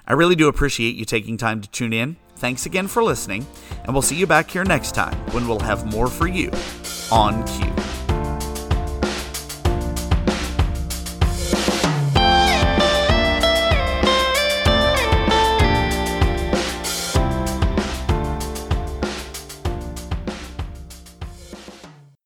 I 0.06 0.12
really 0.12 0.36
do 0.36 0.48
appreciate 0.48 0.94
you 0.94 1.04
taking 1.04 1.36
time 1.36 1.60
to 1.60 1.70
tune 1.70 1.92
in. 1.92 2.16
Thanks 2.36 2.66
again 2.66 2.86
for 2.86 3.02
listening, 3.02 3.46
and 3.84 3.92
we'll 3.92 4.02
see 4.02 4.16
you 4.16 4.26
back 4.26 4.50
here 4.50 4.64
next 4.64 4.92
time 4.92 5.16
when 5.32 5.48
we'll 5.48 5.60
have 5.60 5.90
more 5.90 6.08
for 6.08 6.26
you 6.26 6.50
on 7.10 7.44
Q. 7.46 7.95